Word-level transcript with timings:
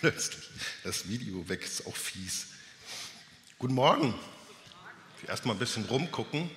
plötzlich 0.00 0.48
das 0.82 1.08
Video 1.08 1.46
weg, 1.48 1.62
ist 1.62 1.86
auch 1.86 1.96
fies. 1.96 2.46
Guten 3.58 3.74
Morgen. 3.74 4.14
Erstmal 5.28 5.54
ein 5.54 5.58
bisschen 5.58 5.84
rumgucken, 5.84 6.50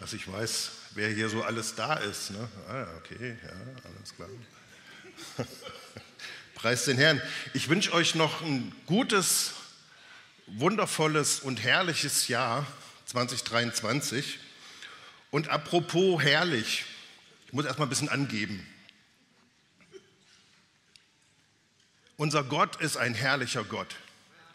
dass 0.00 0.14
ich 0.14 0.30
weiß, 0.30 0.70
wer 0.94 1.10
hier 1.10 1.28
so 1.28 1.42
alles 1.42 1.74
da 1.74 1.94
ist. 1.94 2.30
Ne? 2.30 2.48
Ah, 2.66 2.86
okay, 2.96 3.36
ja, 3.44 3.50
alles 3.84 4.16
klar. 4.16 4.28
Preis 6.54 6.86
den 6.86 6.96
Herrn. 6.96 7.20
Ich 7.52 7.68
wünsche 7.68 7.92
euch 7.92 8.14
noch 8.14 8.40
ein 8.40 8.74
gutes, 8.86 9.52
wundervolles 10.46 11.40
und 11.40 11.62
herrliches 11.62 12.28
Jahr 12.28 12.66
2023. 13.06 14.38
Und 15.30 15.48
apropos 15.48 16.22
herrlich, 16.22 16.86
ich 17.46 17.52
muss 17.52 17.66
erstmal 17.66 17.86
ein 17.86 17.90
bisschen 17.90 18.08
angeben. 18.08 18.66
Unser 22.16 22.44
Gott 22.44 22.80
ist 22.80 22.96
ein 22.96 23.14
herrlicher 23.14 23.64
Gott. 23.64 23.96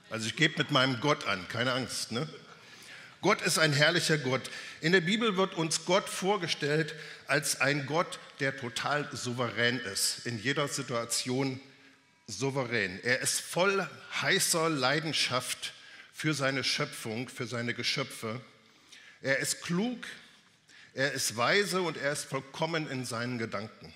Also 0.09 0.27
ich 0.27 0.35
gebe 0.35 0.57
mit 0.57 0.71
meinem 0.71 0.99
Gott 0.99 1.27
an, 1.27 1.47
keine 1.49 1.73
Angst. 1.73 2.11
Ne? 2.11 2.27
Gott 3.21 3.41
ist 3.41 3.59
ein 3.59 3.73
herrlicher 3.73 4.17
Gott. 4.17 4.49
In 4.79 4.91
der 4.91 5.01
Bibel 5.01 5.37
wird 5.37 5.55
uns 5.55 5.85
Gott 5.85 6.07
vorgestellt 6.07 6.93
als 7.25 7.59
ein 7.59 7.85
Gott, 7.85 8.19
der 8.39 8.55
total 8.55 9.09
souverän 9.11 9.79
ist, 9.79 10.25
in 10.25 10.41
jeder 10.41 10.67
Situation 10.67 11.59
souverän. 12.27 12.99
Er 13.03 13.19
ist 13.19 13.41
voll 13.41 13.87
heißer 14.21 14.69
Leidenschaft 14.69 15.73
für 16.13 16.33
seine 16.33 16.63
Schöpfung, 16.63 17.27
für 17.27 17.47
seine 17.47 17.73
Geschöpfe. 17.73 18.39
Er 19.21 19.39
ist 19.39 19.61
klug, 19.61 20.05
er 20.93 21.11
ist 21.13 21.37
weise 21.37 21.81
und 21.81 21.97
er 21.97 22.11
ist 22.11 22.25
vollkommen 22.25 22.89
in 22.89 23.05
seinen 23.05 23.39
Gedanken. 23.39 23.93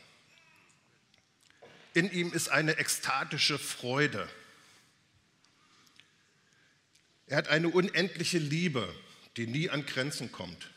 In 1.94 2.11
ihm 2.11 2.31
ist 2.31 2.50
eine 2.50 2.78
ekstatische 2.78 3.59
Freude. 3.59 4.30
Er 7.28 7.38
hat 7.38 7.47
eine 7.47 7.70
unendliche 7.70 8.38
Liebe, 8.38 8.94
die 9.38 9.47
nie 9.47 9.70
an 9.70 9.86
Grenzen 9.86 10.31
kommt. 10.31 10.69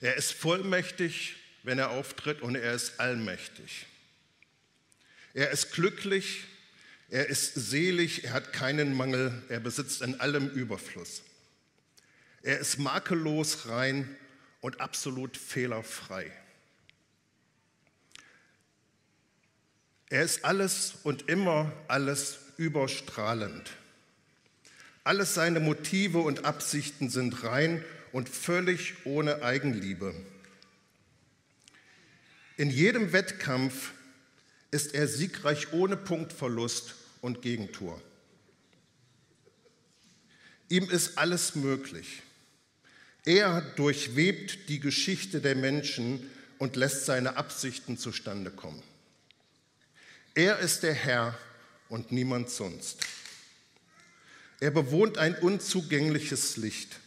Er 0.00 0.16
ist 0.16 0.32
vollmächtig, 0.32 1.36
wenn 1.62 1.78
er 1.78 1.90
auftritt, 1.90 2.40
und 2.40 2.54
er 2.54 2.72
ist 2.72 3.00
allmächtig. 3.00 3.86
Er 5.34 5.50
ist 5.50 5.72
glücklich, 5.72 6.44
er 7.10 7.26
ist 7.26 7.54
selig, 7.54 8.24
er 8.24 8.32
hat 8.32 8.52
keinen 8.52 8.94
Mangel, 8.94 9.42
er 9.48 9.60
besitzt 9.60 10.02
in 10.02 10.20
allem 10.20 10.48
Überfluss. 10.48 11.22
Er 12.42 12.58
ist 12.58 12.78
makellos 12.78 13.68
rein 13.68 14.16
und 14.60 14.80
absolut 14.80 15.36
fehlerfrei. 15.36 16.30
Er 20.10 20.22
ist 20.22 20.44
alles 20.44 20.94
und 21.02 21.28
immer 21.28 21.72
alles 21.86 22.38
überstrahlend. 22.56 23.70
Alles 25.04 25.34
seine 25.34 25.60
Motive 25.60 26.18
und 26.18 26.44
Absichten 26.44 27.10
sind 27.10 27.44
rein 27.44 27.84
und 28.12 28.28
völlig 28.28 28.94
ohne 29.04 29.42
Eigenliebe. 29.42 30.14
In 32.56 32.70
jedem 32.70 33.12
Wettkampf 33.12 33.92
ist 34.70 34.94
er 34.94 35.08
siegreich 35.08 35.72
ohne 35.72 35.96
Punktverlust 35.96 36.94
und 37.20 37.42
Gegentor. 37.42 38.00
Ihm 40.68 40.90
ist 40.90 41.16
alles 41.16 41.54
möglich. 41.54 42.22
Er 43.24 43.60
durchwebt 43.76 44.68
die 44.68 44.80
Geschichte 44.80 45.40
der 45.40 45.54
Menschen 45.54 46.30
und 46.58 46.76
lässt 46.76 47.06
seine 47.06 47.36
Absichten 47.36 47.96
zustande 47.96 48.50
kommen. 48.50 48.82
Er 50.38 50.60
ist 50.60 50.84
der 50.84 50.94
Herr 50.94 51.36
und 51.88 52.12
niemand 52.12 52.48
sonst. 52.48 53.00
Er 54.60 54.70
bewohnt 54.70 55.18
ein 55.18 55.34
unzugängliches 55.34 56.56
Licht 56.56 57.00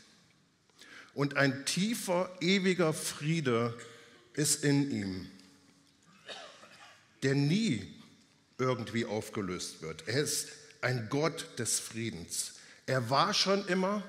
und 1.13 1.37
ein 1.37 1.65
tiefer, 1.65 2.29
ewiger 2.41 2.91
Friede 2.93 3.73
ist 4.33 4.65
in 4.65 4.91
ihm 4.91 5.31
der 7.23 7.35
nie 7.35 7.87
irgendwie 8.57 9.05
aufgelöst 9.05 9.81
wird. 9.81 10.03
Er 10.09 10.23
ist 10.23 10.49
ein 10.81 11.07
Gott 11.09 11.47
des 11.57 11.79
Friedens. 11.79 12.55
Er 12.85 13.09
war 13.09 13.33
schon 13.33 13.65
immer, 13.69 14.03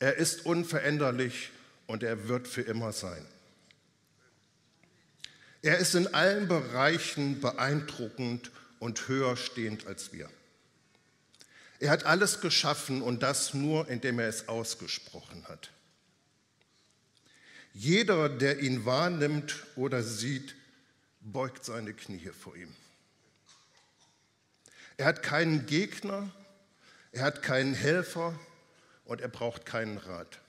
er 0.00 0.16
ist 0.16 0.44
unveränderlich 0.44 1.50
und 1.86 2.02
er 2.02 2.26
wird 2.26 2.48
für 2.48 2.62
immer 2.62 2.90
sein. 2.92 3.24
Er 5.62 5.78
ist 5.78 5.94
in 5.94 6.14
allen 6.14 6.48
Bereichen 6.48 7.40
beeindruckend 7.40 8.50
und 8.78 9.08
höher 9.08 9.36
stehend 9.36 9.86
als 9.86 10.12
wir. 10.12 10.30
Er 11.80 11.90
hat 11.90 12.04
alles 12.04 12.40
geschaffen 12.40 13.02
und 13.02 13.22
das 13.22 13.54
nur, 13.54 13.88
indem 13.88 14.18
er 14.18 14.28
es 14.28 14.48
ausgesprochen 14.48 15.46
hat. 15.48 15.70
Jeder, 17.72 18.28
der 18.28 18.60
ihn 18.60 18.84
wahrnimmt 18.84 19.64
oder 19.76 20.02
sieht, 20.02 20.56
beugt 21.20 21.64
seine 21.64 21.94
Knie 21.94 22.30
vor 22.30 22.56
ihm. 22.56 22.74
Er 24.96 25.06
hat 25.06 25.22
keinen 25.22 25.66
Gegner, 25.66 26.28
er 27.12 27.22
hat 27.22 27.42
keinen 27.42 27.74
Helfer 27.74 28.38
und 29.04 29.20
er 29.20 29.28
braucht 29.28 29.64
keinen 29.64 29.98
Rat. 29.98 30.40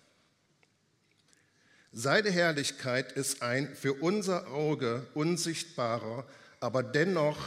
Seine 1.91 2.29
Herrlichkeit 2.29 3.11
ist 3.13 3.41
ein 3.41 3.75
für 3.75 3.93
unser 3.93 4.47
Auge 4.47 5.07
unsichtbarer, 5.13 6.25
aber 6.59 6.83
dennoch 6.83 7.37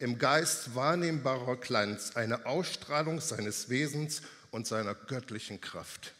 im 0.00 0.18
Geist 0.18 0.74
wahrnehmbarer 0.74 1.56
Glanz, 1.56 2.16
eine 2.16 2.46
Ausstrahlung 2.46 3.20
seines 3.20 3.68
Wesens 3.68 4.22
und 4.50 4.66
seiner 4.66 4.94
göttlichen 4.94 5.60
Kraft. 5.60 6.12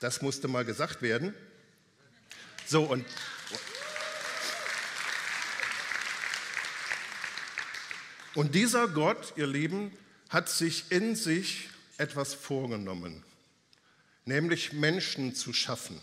Das 0.00 0.22
musste 0.22 0.46
mal 0.46 0.64
gesagt 0.64 1.02
werden. 1.02 1.34
So, 2.66 2.84
und 2.84 3.04
Und 8.36 8.54
dieser 8.54 8.86
Gott, 8.86 9.32
ihr 9.36 9.46
Lieben, 9.46 9.90
hat 10.28 10.50
sich 10.50 10.92
in 10.92 11.16
sich 11.16 11.70
etwas 11.96 12.34
vorgenommen, 12.34 13.24
nämlich 14.26 14.74
Menschen 14.74 15.34
zu 15.34 15.54
schaffen. 15.54 15.98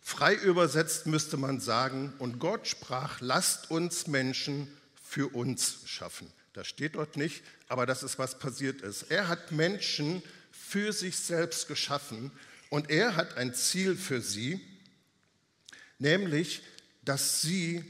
Frei 0.00 0.34
übersetzt 0.34 1.06
müsste 1.06 1.36
man 1.36 1.60
sagen, 1.60 2.14
und 2.18 2.38
Gott 2.38 2.66
sprach, 2.66 3.20
lasst 3.20 3.70
uns 3.70 4.06
Menschen 4.06 4.68
für 5.02 5.28
uns 5.28 5.80
schaffen. 5.84 6.32
Das 6.54 6.66
steht 6.66 6.94
dort 6.94 7.16
nicht, 7.16 7.42
aber 7.68 7.84
das 7.84 8.02
ist, 8.02 8.18
was 8.18 8.38
passiert 8.38 8.80
ist. 8.80 9.10
Er 9.10 9.28
hat 9.28 9.52
Menschen 9.52 10.22
für 10.50 10.92
sich 10.92 11.16
selbst 11.16 11.68
geschaffen 11.68 12.30
und 12.70 12.90
er 12.90 13.16
hat 13.16 13.36
ein 13.36 13.54
Ziel 13.54 13.96
für 13.96 14.22
sie, 14.22 14.60
nämlich, 15.98 16.62
dass 17.02 17.42
sie 17.42 17.84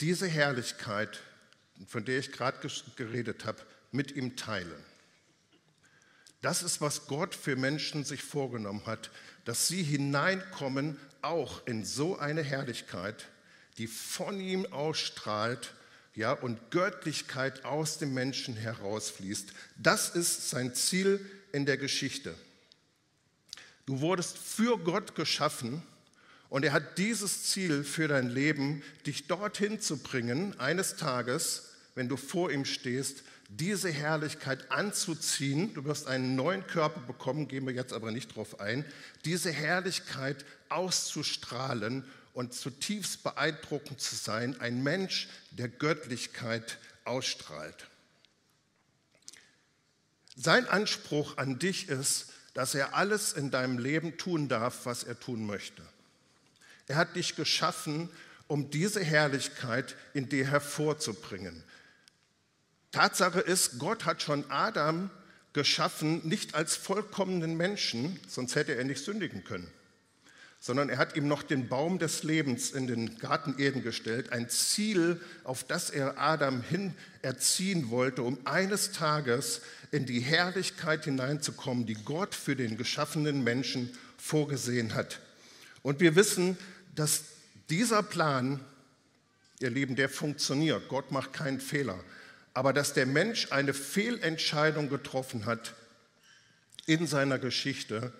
diese 0.00 0.26
Herrlichkeit 0.26 1.20
von 1.86 2.04
der 2.04 2.18
ich 2.18 2.32
gerade 2.32 2.58
geredet 2.96 3.44
habe, 3.44 3.60
mit 3.92 4.12
ihm 4.12 4.36
teilen. 4.36 4.84
Das 6.42 6.62
ist, 6.62 6.80
was 6.80 7.06
Gott 7.06 7.34
für 7.34 7.56
Menschen 7.56 8.04
sich 8.04 8.22
vorgenommen 8.22 8.86
hat, 8.86 9.10
dass 9.44 9.68
sie 9.68 9.82
hineinkommen 9.82 10.98
auch 11.22 11.66
in 11.66 11.84
so 11.84 12.18
eine 12.18 12.42
Herrlichkeit, 12.42 13.26
die 13.78 13.86
von 13.86 14.40
ihm 14.40 14.66
ausstrahlt 14.72 15.74
ja, 16.14 16.32
und 16.32 16.70
Göttlichkeit 16.70 17.64
aus 17.64 17.98
dem 17.98 18.14
Menschen 18.14 18.56
herausfließt. 18.56 19.52
Das 19.76 20.10
ist 20.10 20.50
sein 20.50 20.74
Ziel 20.74 21.24
in 21.52 21.66
der 21.66 21.76
Geschichte. 21.76 22.34
Du 23.86 24.00
wurdest 24.00 24.38
für 24.38 24.78
Gott 24.78 25.14
geschaffen 25.14 25.82
und 26.48 26.64
er 26.64 26.72
hat 26.72 26.98
dieses 26.98 27.44
Ziel 27.44 27.84
für 27.84 28.08
dein 28.08 28.28
Leben, 28.28 28.82
dich 29.06 29.26
dorthin 29.26 29.80
zu 29.80 29.98
bringen, 29.98 30.58
eines 30.58 30.96
Tages, 30.96 31.70
wenn 31.94 32.08
du 32.08 32.16
vor 32.16 32.50
ihm 32.50 32.64
stehst, 32.64 33.22
diese 33.50 33.90
Herrlichkeit 33.90 34.70
anzuziehen. 34.70 35.74
Du 35.74 35.84
wirst 35.84 36.06
einen 36.06 36.36
neuen 36.36 36.66
Körper 36.66 37.00
bekommen, 37.00 37.48
gehen 37.48 37.66
wir 37.66 37.74
jetzt 37.74 37.92
aber 37.92 38.12
nicht 38.12 38.34
drauf 38.34 38.60
ein. 38.60 38.84
Diese 39.24 39.50
Herrlichkeit 39.50 40.44
auszustrahlen 40.68 42.04
und 42.32 42.54
zutiefst 42.54 43.24
beeindruckend 43.24 44.00
zu 44.00 44.14
sein, 44.14 44.58
ein 44.60 44.82
Mensch, 44.82 45.28
der 45.50 45.68
Göttlichkeit 45.68 46.78
ausstrahlt. 47.04 47.88
Sein 50.36 50.66
Anspruch 50.68 51.36
an 51.36 51.58
dich 51.58 51.88
ist, 51.88 52.26
dass 52.54 52.74
er 52.74 52.94
alles 52.94 53.32
in 53.32 53.50
deinem 53.50 53.78
Leben 53.78 54.16
tun 54.16 54.48
darf, 54.48 54.86
was 54.86 55.02
er 55.02 55.18
tun 55.18 55.44
möchte. 55.44 55.82
Er 56.86 56.96
hat 56.96 57.16
dich 57.16 57.36
geschaffen, 57.36 58.08
um 58.46 58.70
diese 58.70 59.02
Herrlichkeit 59.02 59.96
in 60.14 60.28
dir 60.28 60.46
hervorzubringen. 60.46 61.62
Tatsache 62.92 63.40
ist, 63.40 63.78
Gott 63.78 64.04
hat 64.04 64.22
schon 64.22 64.44
Adam 64.50 65.10
geschaffen, 65.52 66.26
nicht 66.26 66.54
als 66.54 66.76
vollkommenen 66.76 67.56
Menschen, 67.56 68.18
sonst 68.28 68.54
hätte 68.54 68.74
er 68.74 68.84
nicht 68.84 69.04
sündigen 69.04 69.44
können, 69.44 69.68
sondern 70.60 70.88
er 70.88 70.98
hat 70.98 71.16
ihm 71.16 71.28
noch 71.28 71.42
den 71.42 71.68
Baum 71.68 71.98
des 71.98 72.22
Lebens 72.22 72.70
in 72.70 72.86
den 72.86 73.18
Garten 73.18 73.56
Eden 73.58 73.82
gestellt, 73.82 74.32
ein 74.32 74.48
Ziel, 74.48 75.20
auf 75.44 75.64
das 75.64 75.90
er 75.90 76.18
Adam 76.18 76.62
hin 76.62 76.94
erziehen 77.22 77.90
wollte, 77.90 78.22
um 78.22 78.38
eines 78.44 78.92
Tages 78.92 79.62
in 79.90 80.06
die 80.06 80.20
Herrlichkeit 80.20 81.04
hineinzukommen, 81.04 81.86
die 81.86 81.94
Gott 81.94 82.34
für 82.34 82.54
den 82.54 82.76
geschaffenen 82.76 83.42
Menschen 83.42 83.96
vorgesehen 84.18 84.94
hat. 84.94 85.20
Und 85.82 86.00
wir 86.00 86.14
wissen, 86.14 86.58
dass 86.94 87.24
dieser 87.70 88.02
Plan, 88.02 88.60
ihr 89.60 89.70
Lieben, 89.70 89.96
der 89.96 90.08
funktioniert. 90.08 90.88
Gott 90.88 91.10
macht 91.10 91.32
keinen 91.32 91.60
Fehler. 91.60 91.98
Aber 92.54 92.72
dass 92.72 92.92
der 92.92 93.06
Mensch 93.06 93.52
eine 93.52 93.74
Fehlentscheidung 93.74 94.88
getroffen 94.88 95.46
hat 95.46 95.74
in 96.86 97.06
seiner 97.06 97.38
Geschichte, 97.38 98.12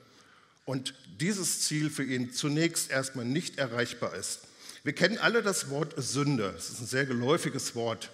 und 0.70 0.94
dieses 1.18 1.62
Ziel 1.62 1.90
für 1.90 2.04
ihn 2.04 2.32
zunächst 2.32 2.92
erstmal 2.92 3.24
nicht 3.24 3.58
erreichbar 3.58 4.14
ist. 4.14 4.42
Wir 4.84 4.92
kennen 4.92 5.18
alle 5.18 5.42
das 5.42 5.68
Wort 5.68 5.94
Sünde. 5.96 6.54
Es 6.56 6.70
ist 6.70 6.80
ein 6.80 6.86
sehr 6.86 7.06
geläufiges 7.06 7.74
Wort. 7.74 8.10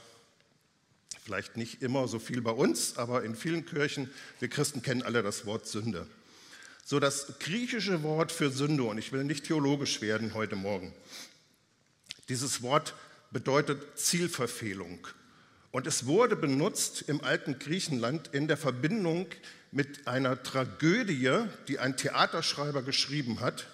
Vielleicht 1.22 1.58
nicht 1.58 1.82
immer 1.82 2.08
so 2.08 2.18
viel 2.18 2.40
bei 2.40 2.52
uns, 2.52 2.96
aber 2.96 3.24
in 3.24 3.36
vielen 3.36 3.66
Kirchen, 3.66 4.10
wir 4.38 4.48
Christen 4.48 4.80
kennen 4.80 5.02
alle 5.02 5.22
das 5.22 5.44
Wort 5.44 5.66
Sünde. 5.66 6.06
So 6.84 6.98
das 6.98 7.38
griechische 7.40 8.02
Wort 8.02 8.32
für 8.32 8.50
Sünde, 8.50 8.84
und 8.84 8.96
ich 8.96 9.12
will 9.12 9.24
nicht 9.24 9.44
theologisch 9.44 10.00
werden 10.00 10.32
heute 10.32 10.56
Morgen, 10.56 10.94
dieses 12.30 12.62
Wort 12.62 12.94
bedeutet 13.32 13.98
Zielverfehlung. 13.98 15.06
Und 15.76 15.86
es 15.86 16.06
wurde 16.06 16.36
benutzt 16.36 17.04
im 17.06 17.22
alten 17.22 17.58
Griechenland 17.58 18.30
in 18.32 18.48
der 18.48 18.56
Verbindung 18.56 19.26
mit 19.72 20.08
einer 20.08 20.42
Tragödie, 20.42 21.44
die 21.68 21.78
ein 21.78 21.98
Theaterschreiber 21.98 22.82
geschrieben 22.82 23.40
hat. 23.40 23.66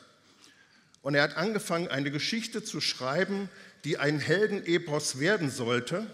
Und 1.03 1.15
er 1.15 1.23
hat 1.23 1.37
angefangen, 1.37 1.87
eine 1.87 2.11
Geschichte 2.11 2.65
zu 2.65 2.81
schreiben, 2.81 3.49
die 3.85 3.99
ein 3.99 4.19
Heldenepos 4.19 5.21
werden 5.21 5.49
sollte. 5.49 6.09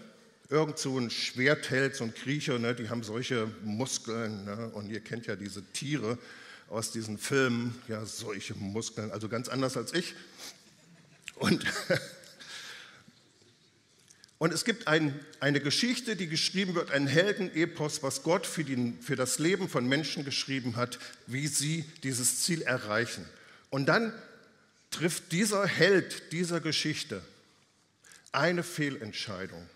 Irgend 0.49 0.77
so 0.77 0.95
ein 0.95 1.09
Schwertheld, 1.09 1.95
so 1.95 2.03
ein 2.03 2.13
Kriecher, 2.13 2.59
ne, 2.59 2.75
die 2.75 2.89
haben 2.89 3.01
solche 3.01 3.49
Muskeln. 3.63 4.45
Ne, 4.45 4.69
und 4.69 4.91
ihr 4.91 4.99
kennt 4.99 5.25
ja 5.25 5.35
diese 5.35 5.63
Tiere 5.73 6.19
aus 6.67 6.91
diesen 6.91 7.17
Filmen, 7.17 7.73
ja, 7.87 8.05
solche 8.05 8.53
Muskeln, 8.53 9.09
also 9.09 9.27
ganz 9.27 9.49
anders 9.49 9.75
als 9.75 9.95
ich. 9.95 10.13
Und 11.39 11.65
Und 14.39 14.53
es 14.53 14.63
gibt 14.63 14.87
ein, 14.87 15.19
eine 15.41 15.59
Geschichte, 15.59 16.15
die 16.15 16.27
geschrieben 16.27 16.73
wird, 16.73 16.91
ein 16.91 17.07
Heldenepos, 17.07 18.01
was 18.03 18.23
Gott 18.23 18.47
für, 18.47 18.63
die, 18.63 18.93
für 19.01 19.17
das 19.17 19.37
Leben 19.37 19.67
von 19.67 19.85
Menschen 19.85 20.23
geschrieben 20.23 20.77
hat, 20.77 20.97
wie 21.27 21.47
sie 21.47 21.83
dieses 22.03 22.41
Ziel 22.41 22.61
erreichen. 22.61 23.25
Und 23.69 23.87
dann 23.87 24.13
trifft 24.91 25.33
dieser 25.33 25.67
Held 25.67 26.31
dieser 26.31 26.61
Geschichte 26.61 27.21
eine 28.31 28.63
Fehlentscheidung. 28.63 29.69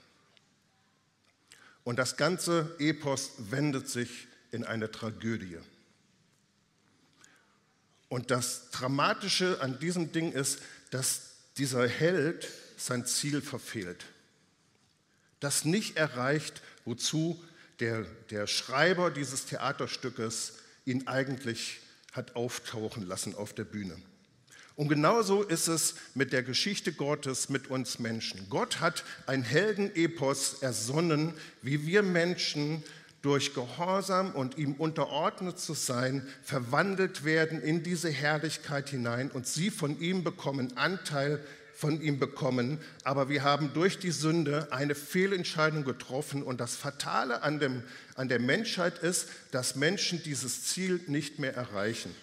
Und 1.83 1.99
das 1.99 2.15
ganze 2.15 2.73
Epos 2.79 3.31
wendet 3.37 3.89
sich 3.89 4.27
in 4.53 4.63
eine 4.63 4.89
Tragödie. 4.89 5.57
Und 8.07 8.31
das 8.31 8.69
Dramatische 8.71 9.59
an 9.59 9.77
diesem 9.79 10.13
Ding 10.13 10.31
ist, 10.31 10.59
dass 10.89 11.31
dieser 11.57 11.85
Held 11.85 12.47
sein 12.77 13.05
Ziel 13.05 13.41
verfehlt 13.41 14.05
das 15.43 15.65
nicht 15.65 15.97
erreicht, 15.97 16.61
wozu 16.85 17.43
der, 17.79 18.05
der 18.29 18.47
Schreiber 18.47 19.11
dieses 19.11 19.45
Theaterstückes 19.45 20.53
ihn 20.85 21.07
eigentlich 21.07 21.81
hat 22.11 22.35
auftauchen 22.35 23.07
lassen 23.07 23.35
auf 23.35 23.53
der 23.53 23.63
Bühne. 23.63 23.97
Und 24.75 24.89
genauso 24.89 25.43
ist 25.43 25.67
es 25.67 25.95
mit 26.15 26.33
der 26.33 26.41
Geschichte 26.41 26.93
Gottes 26.93 27.49
mit 27.49 27.67
uns 27.67 27.99
Menschen. 27.99 28.47
Gott 28.49 28.79
hat 28.79 29.03
ein 29.27 29.43
Heldenepos 29.43 30.61
ersonnen, 30.61 31.33
wie 31.61 31.85
wir 31.85 32.01
Menschen 32.01 32.83
durch 33.21 33.53
Gehorsam 33.53 34.31
und 34.31 34.57
ihm 34.57 34.73
unterordnet 34.73 35.59
zu 35.59 35.73
sein, 35.73 36.27
verwandelt 36.43 37.23
werden 37.23 37.61
in 37.61 37.83
diese 37.83 38.09
Herrlichkeit 38.09 38.89
hinein 38.89 39.31
und 39.31 39.47
sie 39.47 39.69
von 39.69 39.99
ihm 39.99 40.23
bekommen 40.23 40.75
Anteil 40.75 41.39
von 41.73 42.01
ihm 42.01 42.19
bekommen, 42.19 42.79
aber 43.03 43.29
wir 43.29 43.43
haben 43.43 43.73
durch 43.73 43.99
die 43.99 44.11
Sünde 44.11 44.67
eine 44.71 44.95
Fehlentscheidung 44.95 45.83
getroffen 45.83 46.43
und 46.43 46.61
das 46.61 46.75
Fatale 46.75 47.41
an, 47.41 47.59
dem, 47.59 47.83
an 48.15 48.29
der 48.29 48.39
Menschheit 48.39 48.99
ist, 48.99 49.27
dass 49.51 49.75
Menschen 49.75 50.21
dieses 50.23 50.65
Ziel 50.65 51.01
nicht 51.07 51.39
mehr 51.39 51.55
erreichen. 51.55 52.13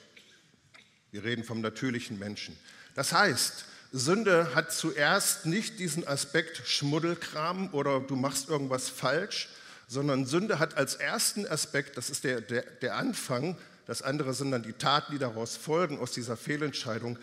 Wir 1.11 1.25
reden 1.25 1.45
vom 1.45 1.61
natürlichen 1.61 2.19
Menschen. 2.19 2.57
Das 2.95 3.13
heißt, 3.13 3.65
Sünde 3.93 4.55
hat 4.55 4.73
zuerst 4.73 5.47
nicht 5.47 5.81
diesen 5.81 6.07
Aspekt 6.07 6.63
Schmuddelkram 6.65 7.75
oder 7.75 8.01
du 8.01 8.15
machst 8.15 8.49
irgendwas 8.49 8.89
falsch, 8.89 9.49
sondern 9.89 10.27
Sünde 10.27 10.61
hat 10.61 10.77
als 10.77 10.95
ersten 10.95 11.45
Aspekt, 11.47 11.97
das 11.97 12.11
ist 12.11 12.23
der, 12.23 12.41
der, 12.41 12.63
der 12.63 12.95
Anfang, 12.95 13.59
das 13.87 14.03
andere 14.03 14.35
sind 14.35 14.53
dann 14.53 14.63
die 14.63 14.75
Taten, 14.75 15.11
die 15.11 15.19
daraus 15.19 15.57
folgen 15.57 15.99
aus 15.99 16.13
dieser 16.13 16.37
Fehlentscheidung, 16.37 17.19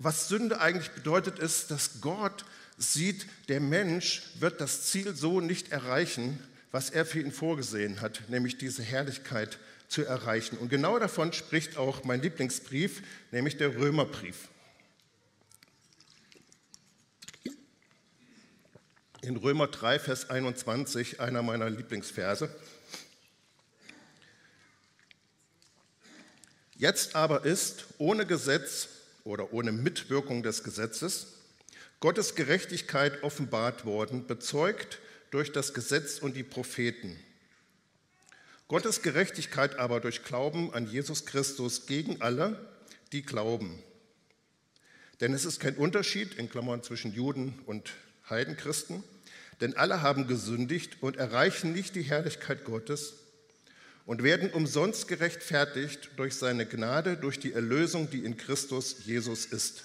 was 0.00 0.28
Sünde 0.28 0.60
eigentlich 0.60 0.90
bedeutet, 0.92 1.38
ist, 1.38 1.70
dass 1.70 2.00
Gott 2.00 2.46
sieht, 2.78 3.26
der 3.48 3.60
Mensch 3.60 4.22
wird 4.38 4.60
das 4.60 4.86
Ziel 4.86 5.14
so 5.14 5.40
nicht 5.40 5.72
erreichen, 5.72 6.42
was 6.72 6.88
er 6.88 7.04
für 7.04 7.20
ihn 7.20 7.32
vorgesehen 7.32 8.00
hat, 8.00 8.22
nämlich 8.28 8.56
diese 8.56 8.82
Herrlichkeit 8.82 9.58
zu 9.88 10.02
erreichen. 10.02 10.56
Und 10.56 10.70
genau 10.70 10.98
davon 10.98 11.34
spricht 11.34 11.76
auch 11.76 12.02
mein 12.04 12.22
Lieblingsbrief, 12.22 13.02
nämlich 13.30 13.58
der 13.58 13.76
Römerbrief. 13.76 14.48
In 19.20 19.36
Römer 19.36 19.66
3, 19.66 19.98
Vers 19.98 20.30
21, 20.30 21.20
einer 21.20 21.42
meiner 21.42 21.68
Lieblingsverse. 21.68 22.48
Jetzt 26.76 27.14
aber 27.14 27.44
ist 27.44 27.84
ohne 27.98 28.24
Gesetz 28.24 28.88
oder 29.24 29.52
ohne 29.52 29.72
Mitwirkung 29.72 30.42
des 30.42 30.64
Gesetzes, 30.64 31.34
Gottes 32.00 32.34
Gerechtigkeit 32.34 33.22
offenbart 33.22 33.84
worden, 33.84 34.26
bezeugt 34.26 34.98
durch 35.30 35.52
das 35.52 35.74
Gesetz 35.74 36.18
und 36.18 36.36
die 36.36 36.42
Propheten. 36.42 37.18
Gottes 38.68 39.02
Gerechtigkeit 39.02 39.78
aber 39.78 40.00
durch 40.00 40.22
Glauben 40.22 40.72
an 40.72 40.86
Jesus 40.86 41.26
Christus 41.26 41.86
gegen 41.86 42.22
alle, 42.22 42.70
die 43.12 43.22
glauben. 43.22 43.82
Denn 45.20 45.34
es 45.34 45.44
ist 45.44 45.60
kein 45.60 45.76
Unterschied 45.76 46.34
in 46.34 46.48
Klammern 46.48 46.82
zwischen 46.82 47.12
Juden 47.12 47.58
und 47.66 47.92
Heidenchristen, 48.30 49.02
denn 49.60 49.76
alle 49.76 50.02
haben 50.02 50.26
gesündigt 50.26 50.98
und 51.02 51.16
erreichen 51.16 51.72
nicht 51.72 51.94
die 51.94 52.02
Herrlichkeit 52.02 52.64
Gottes, 52.64 53.14
und 54.10 54.24
werden 54.24 54.50
umsonst 54.50 55.06
gerechtfertigt 55.06 56.10
durch 56.16 56.34
seine 56.34 56.66
Gnade, 56.66 57.16
durch 57.16 57.38
die 57.38 57.52
Erlösung, 57.52 58.10
die 58.10 58.24
in 58.24 58.36
Christus 58.36 59.04
Jesus 59.04 59.46
ist. 59.46 59.84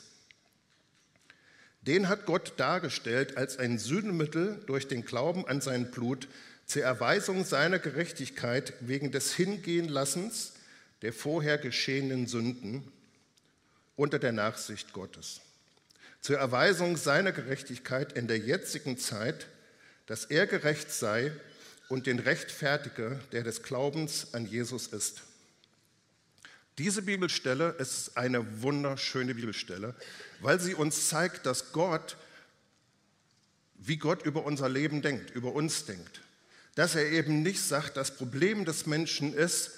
Den 1.81 2.09
hat 2.09 2.25
Gott 2.25 2.53
dargestellt 2.57 3.37
als 3.37 3.59
ein 3.59 3.77
Sühnmittel 3.77 4.63
durch 4.65 4.87
den 4.87 5.05
Glauben 5.05 5.47
an 5.47 5.61
sein 5.61 5.91
Blut 5.91 6.27
zur 6.65 6.81
Erweisung 6.81 7.45
seiner 7.45 7.77
Gerechtigkeit 7.77 8.73
wegen 8.79 9.11
des 9.11 9.35
Hingehenlassens 9.35 10.53
der 11.03 11.13
vorher 11.13 11.59
geschehenen 11.59 12.25
Sünden 12.25 12.91
unter 13.95 14.17
der 14.17 14.31
Nachsicht 14.31 14.91
Gottes. 14.91 15.41
Zur 16.19 16.39
Erweisung 16.39 16.97
seiner 16.97 17.31
Gerechtigkeit 17.31 18.13
in 18.13 18.27
der 18.27 18.39
jetzigen 18.39 18.97
Zeit, 18.97 19.45
dass 20.07 20.25
er 20.25 20.47
gerecht 20.47 20.91
sei 20.91 21.31
und 21.89 22.07
den 22.07 22.19
Rechtfertiger, 22.19 23.19
der 23.31 23.43
des 23.43 23.63
Glaubens 23.63 24.33
an 24.33 24.45
Jesus 24.45 24.87
ist. 24.87 25.23
Diese 26.77 27.01
Bibelstelle 27.01 27.69
ist 27.79 28.17
eine 28.17 28.61
wunderschöne 28.61 29.33
Bibelstelle, 29.33 29.95
weil 30.41 30.59
sie 30.59 30.73
uns 30.73 31.07
zeigt, 31.07 31.45
dass 31.45 31.71
Gott, 31.71 32.17
wie 33.75 33.97
Gott 33.97 34.25
über 34.25 34.45
unser 34.45 34.67
Leben 34.67 35.01
denkt, 35.01 35.31
über 35.31 35.53
uns 35.53 35.85
denkt. 35.85 36.21
Dass 36.75 36.95
er 36.95 37.09
eben 37.09 37.43
nicht 37.43 37.61
sagt, 37.61 37.95
das 37.95 38.17
Problem 38.17 38.65
des 38.65 38.85
Menschen 38.85 39.33
ist, 39.33 39.71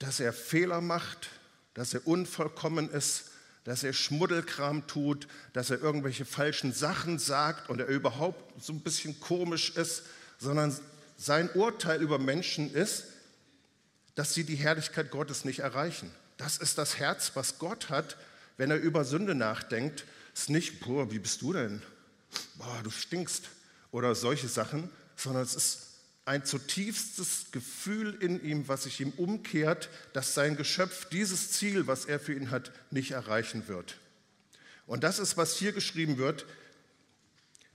dass 0.00 0.18
er 0.18 0.32
Fehler 0.32 0.80
macht, 0.80 1.30
dass 1.74 1.94
er 1.94 2.06
unvollkommen 2.06 2.90
ist, 2.90 3.30
dass 3.62 3.84
er 3.84 3.92
Schmuddelkram 3.92 4.86
tut, 4.88 5.28
dass 5.52 5.70
er 5.70 5.80
irgendwelche 5.80 6.24
falschen 6.24 6.72
Sachen 6.72 7.18
sagt 7.20 7.70
und 7.70 7.80
er 7.80 7.86
überhaupt 7.86 8.62
so 8.62 8.72
ein 8.72 8.80
bisschen 8.80 9.20
komisch 9.20 9.70
ist, 9.76 10.02
sondern 10.38 10.76
sein 11.16 11.50
Urteil 11.50 12.02
über 12.02 12.18
Menschen 12.18 12.72
ist, 12.72 13.04
dass 14.14 14.34
sie 14.34 14.44
die 14.44 14.56
Herrlichkeit 14.56 15.10
Gottes 15.10 15.44
nicht 15.44 15.60
erreichen. 15.60 16.10
Das 16.36 16.56
ist 16.58 16.78
das 16.78 16.98
Herz, 16.98 17.32
was 17.34 17.58
Gott 17.58 17.90
hat, 17.90 18.16
wenn 18.56 18.70
er 18.70 18.78
über 18.78 19.04
Sünde 19.04 19.34
nachdenkt. 19.34 20.04
Es 20.34 20.42
ist 20.42 20.50
nicht, 20.50 20.80
boah, 20.80 21.10
wie 21.10 21.18
bist 21.18 21.42
du 21.42 21.52
denn? 21.52 21.82
Boah, 22.56 22.80
du 22.82 22.90
stinkst 22.90 23.44
oder 23.90 24.14
solche 24.14 24.48
Sachen, 24.48 24.90
sondern 25.16 25.42
es 25.42 25.54
ist 25.54 25.80
ein 26.26 26.44
zutiefstes 26.44 27.46
Gefühl 27.52 28.16
in 28.20 28.42
ihm, 28.42 28.66
was 28.66 28.84
sich 28.84 29.00
ihm 29.00 29.10
umkehrt, 29.10 29.90
dass 30.14 30.34
sein 30.34 30.56
Geschöpf 30.56 31.08
dieses 31.10 31.52
Ziel, 31.52 31.86
was 31.86 32.06
er 32.06 32.18
für 32.18 32.32
ihn 32.32 32.50
hat, 32.50 32.72
nicht 32.90 33.10
erreichen 33.10 33.68
wird. 33.68 33.98
Und 34.86 35.04
das 35.04 35.18
ist, 35.18 35.36
was 35.36 35.56
hier 35.56 35.72
geschrieben 35.72 36.18
wird, 36.18 36.46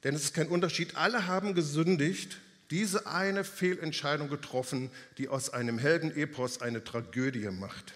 denn 0.04 0.16
es 0.16 0.24
ist 0.24 0.34
kein 0.34 0.48
Unterschied. 0.48 0.96
Alle 0.96 1.28
haben 1.28 1.54
gesündigt, 1.54 2.38
diese 2.72 3.08
eine 3.08 3.44
Fehlentscheidung 3.44 4.30
getroffen, 4.30 4.92
die 5.18 5.28
aus 5.28 5.50
einem 5.52 5.80
Heldenepos 5.80 6.62
eine 6.62 6.84
Tragödie 6.84 7.50
macht. 7.50 7.94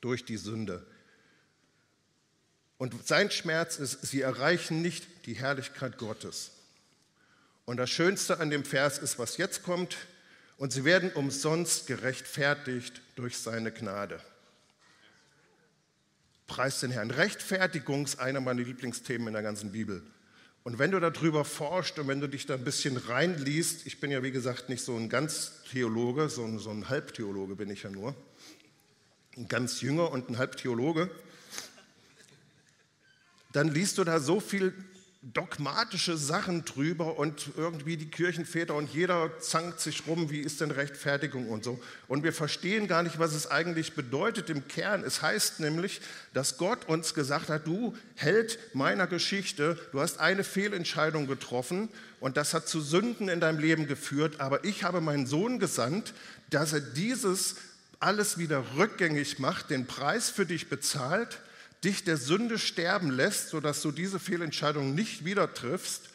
Durch 0.00 0.24
die 0.24 0.36
Sünde. 0.36 0.86
Und 2.76 3.06
sein 3.06 3.32
Schmerz 3.32 3.76
ist, 3.76 4.02
sie 4.02 4.20
erreichen 4.20 4.80
nicht 4.80 5.26
die 5.26 5.34
Herrlichkeit 5.34 5.98
Gottes. 5.98 6.52
Und 7.64 7.76
das 7.78 7.90
Schönste 7.90 8.38
an 8.38 8.50
dem 8.50 8.64
Vers 8.64 8.98
ist, 8.98 9.18
was 9.18 9.36
jetzt 9.36 9.64
kommt, 9.64 9.96
und 10.56 10.72
sie 10.72 10.84
werden 10.84 11.12
umsonst 11.12 11.86
gerechtfertigt 11.86 13.00
durch 13.16 13.38
seine 13.38 13.72
Gnade. 13.72 14.20
Preis 16.46 16.80
den 16.80 16.90
Herrn. 16.90 17.10
Rechtfertigung 17.10 18.04
ist 18.04 18.18
einer 18.18 18.40
meiner 18.40 18.62
Lieblingsthemen 18.62 19.28
in 19.28 19.34
der 19.34 19.42
ganzen 19.42 19.72
Bibel. 19.72 20.02
Und 20.68 20.78
wenn 20.78 20.90
du 20.90 21.00
darüber 21.00 21.46
forscht 21.46 21.98
und 21.98 22.08
wenn 22.08 22.20
du 22.20 22.28
dich 22.28 22.44
da 22.44 22.52
ein 22.52 22.62
bisschen 22.62 22.98
reinliest, 22.98 23.86
ich 23.86 24.00
bin 24.00 24.10
ja 24.10 24.22
wie 24.22 24.30
gesagt 24.30 24.68
nicht 24.68 24.84
so 24.84 24.94
ein 24.94 25.08
ganz 25.08 25.62
Theologe, 25.70 26.28
so 26.28 26.44
ein, 26.44 26.58
so 26.58 26.68
ein 26.68 26.90
Halbtheologe 26.90 27.56
bin 27.56 27.70
ich 27.70 27.84
ja 27.84 27.90
nur, 27.90 28.14
ein 29.38 29.48
ganz 29.48 29.80
Jünger 29.80 30.10
und 30.10 30.28
ein 30.28 30.36
Halbtheologe, 30.36 31.10
dann 33.52 33.68
liest 33.68 33.96
du 33.96 34.04
da 34.04 34.20
so 34.20 34.40
viel 34.40 34.74
dogmatische 35.20 36.16
Sachen 36.16 36.64
drüber 36.64 37.18
und 37.18 37.50
irgendwie 37.56 37.96
die 37.96 38.08
Kirchenväter 38.08 38.74
und 38.74 38.94
jeder 38.94 39.40
zankt 39.40 39.80
sich 39.80 40.06
rum, 40.06 40.30
wie 40.30 40.38
ist 40.38 40.60
denn 40.60 40.70
Rechtfertigung 40.70 41.48
und 41.48 41.64
so. 41.64 41.80
Und 42.06 42.22
wir 42.22 42.32
verstehen 42.32 42.86
gar 42.86 43.02
nicht, 43.02 43.18
was 43.18 43.34
es 43.34 43.48
eigentlich 43.48 43.94
bedeutet 43.94 44.48
im 44.48 44.68
Kern. 44.68 45.02
Es 45.02 45.20
heißt 45.20 45.58
nämlich, 45.58 46.00
dass 46.34 46.56
Gott 46.56 46.88
uns 46.88 47.14
gesagt 47.14 47.48
hat, 47.48 47.66
du 47.66 47.96
Held 48.14 48.60
meiner 48.74 49.08
Geschichte, 49.08 49.76
du 49.90 50.00
hast 50.00 50.20
eine 50.20 50.44
Fehlentscheidung 50.44 51.26
getroffen 51.26 51.88
und 52.20 52.36
das 52.36 52.54
hat 52.54 52.68
zu 52.68 52.80
Sünden 52.80 53.28
in 53.28 53.40
deinem 53.40 53.58
Leben 53.58 53.88
geführt, 53.88 54.40
aber 54.40 54.64
ich 54.64 54.84
habe 54.84 55.00
meinen 55.00 55.26
Sohn 55.26 55.58
gesandt, 55.58 56.14
dass 56.50 56.72
er 56.72 56.80
dieses 56.80 57.56
alles 57.98 58.38
wieder 58.38 58.64
rückgängig 58.76 59.40
macht, 59.40 59.70
den 59.70 59.86
Preis 59.86 60.30
für 60.30 60.46
dich 60.46 60.68
bezahlt 60.68 61.40
dich 61.84 62.04
der 62.04 62.16
Sünde 62.16 62.58
sterben 62.58 63.10
lässt, 63.10 63.50
sodass 63.50 63.82
du 63.82 63.92
diese 63.92 64.18
Fehlentscheidung 64.18 64.94
nicht 64.94 65.24
wieder 65.24 65.52
triffst. 65.52 66.08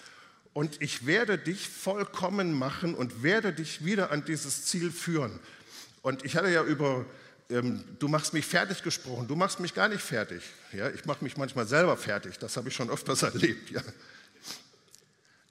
Und 0.53 0.81
ich 0.81 1.05
werde 1.05 1.37
dich 1.37 1.67
vollkommen 1.67 2.53
machen 2.53 2.93
und 2.93 3.23
werde 3.23 3.53
dich 3.53 3.83
wieder 3.83 4.11
an 4.11 4.23
dieses 4.25 4.65
Ziel 4.65 4.91
führen. 4.91 5.39
Und 6.03 6.23
ich 6.25 6.35
hatte 6.35 6.49
ja 6.49 6.63
über, 6.63 7.05
ähm, 7.49 7.83
du 7.97 8.07
machst 8.07 8.33
mich 8.33 8.45
fertig 8.45 8.83
gesprochen, 8.83 9.27
du 9.27 9.35
machst 9.35 9.59
mich 9.59 9.73
gar 9.73 9.87
nicht 9.87 10.01
fertig. 10.01 10.43
Ja, 10.71 10.89
ich 10.89 11.05
mache 11.05 11.23
mich 11.23 11.37
manchmal 11.37 11.65
selber 11.65 11.97
fertig, 11.97 12.37
das 12.37 12.55
habe 12.55 12.69
ich 12.69 12.75
schon 12.75 12.89
öfters 12.89 13.23
erlebt. 13.23 13.71
Ja. 13.71 13.81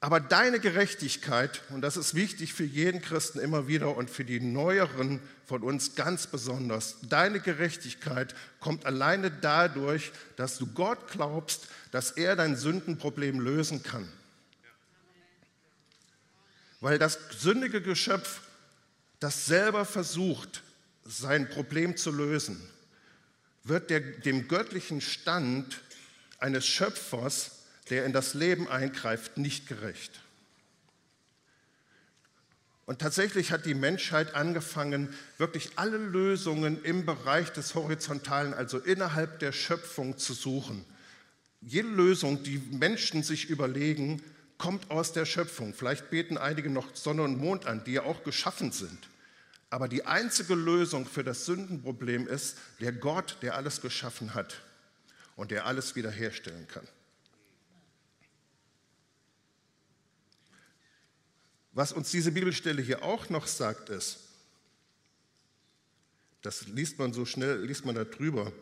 Aber 0.02 0.18
deine 0.18 0.58
Gerechtigkeit, 0.58 1.62
und 1.70 1.80
das 1.80 1.96
ist 1.96 2.16
wichtig 2.16 2.54
für 2.54 2.64
jeden 2.64 3.00
Christen 3.00 3.38
immer 3.38 3.68
wieder 3.68 3.96
und 3.96 4.10
für 4.10 4.24
die 4.24 4.40
Neueren 4.40 5.20
von 5.46 5.62
uns 5.62 5.94
ganz 5.94 6.26
besonders, 6.26 6.96
deine 7.02 7.38
Gerechtigkeit 7.38 8.34
kommt 8.58 8.84
alleine 8.84 9.30
dadurch, 9.30 10.10
dass 10.34 10.58
du 10.58 10.66
Gott 10.66 11.12
glaubst, 11.12 11.68
dass 11.92 12.10
er 12.10 12.34
dein 12.34 12.56
Sündenproblem 12.56 13.38
lösen 13.38 13.84
kann. 13.84 14.08
Weil 16.80 16.98
das 16.98 17.20
sündige 17.38 17.80
Geschöpf, 17.80 18.40
das 19.20 19.46
selber 19.46 19.84
versucht, 19.84 20.64
sein 21.04 21.48
Problem 21.48 21.96
zu 21.96 22.10
lösen, 22.10 22.60
wird 23.62 23.88
der, 23.88 24.00
dem 24.00 24.48
göttlichen 24.48 25.00
Stand 25.00 25.80
eines 26.40 26.66
Schöpfers 26.66 27.61
der 27.92 28.06
in 28.06 28.14
das 28.14 28.32
Leben 28.32 28.68
eingreift, 28.68 29.36
nicht 29.36 29.68
gerecht. 29.68 30.22
Und 32.86 33.00
tatsächlich 33.00 33.52
hat 33.52 33.66
die 33.66 33.74
Menschheit 33.74 34.34
angefangen, 34.34 35.12
wirklich 35.36 35.72
alle 35.76 35.98
Lösungen 35.98 36.82
im 36.84 37.04
Bereich 37.04 37.50
des 37.50 37.74
Horizontalen, 37.74 38.54
also 38.54 38.78
innerhalb 38.78 39.40
der 39.40 39.52
Schöpfung 39.52 40.16
zu 40.16 40.32
suchen. 40.32 40.86
Jede 41.60 41.88
Lösung, 41.88 42.42
die 42.42 42.62
Menschen 42.70 43.22
sich 43.22 43.50
überlegen, 43.50 44.22
kommt 44.56 44.90
aus 44.90 45.12
der 45.12 45.26
Schöpfung. 45.26 45.74
Vielleicht 45.74 46.08
beten 46.08 46.38
einige 46.38 46.70
noch 46.70 46.96
Sonne 46.96 47.22
und 47.24 47.36
Mond 47.36 47.66
an, 47.66 47.84
die 47.84 47.92
ja 47.92 48.04
auch 48.04 48.24
geschaffen 48.24 48.72
sind. 48.72 49.10
Aber 49.68 49.86
die 49.86 50.06
einzige 50.06 50.54
Lösung 50.54 51.04
für 51.04 51.24
das 51.24 51.44
Sündenproblem 51.44 52.26
ist 52.26 52.56
der 52.80 52.92
Gott, 52.92 53.36
der 53.42 53.54
alles 53.54 53.82
geschaffen 53.82 54.32
hat 54.32 54.62
und 55.36 55.50
der 55.50 55.66
alles 55.66 55.94
wiederherstellen 55.94 56.66
kann. 56.68 56.88
Was 61.72 61.92
uns 61.92 62.10
diese 62.10 62.32
Bibelstelle 62.32 62.82
hier 62.82 63.02
auch 63.02 63.30
noch 63.30 63.46
sagt, 63.46 63.88
ist, 63.88 64.18
das 66.42 66.66
liest 66.66 66.98
man 66.98 67.12
so 67.12 67.24
schnell, 67.24 67.64
liest 67.64 67.86
man 67.86 67.94
da 67.94 68.04
drüber, 68.04 68.52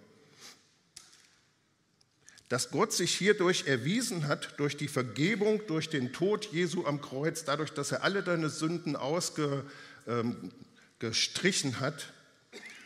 dass 2.48 2.70
Gott 2.70 2.92
sich 2.92 3.16
hierdurch 3.16 3.66
erwiesen 3.66 4.28
hat, 4.28 4.58
durch 4.58 4.76
die 4.76 4.88
Vergebung, 4.88 5.66
durch 5.66 5.88
den 5.88 6.12
Tod 6.12 6.52
Jesu 6.52 6.84
am 6.84 7.00
Kreuz, 7.00 7.44
dadurch, 7.44 7.70
dass 7.70 7.92
er 7.92 8.02
alle 8.02 8.22
deine 8.22 8.48
Sünden 8.48 8.96
ausgestrichen 8.96 11.70
ähm, 11.70 11.80
hat 11.80 12.12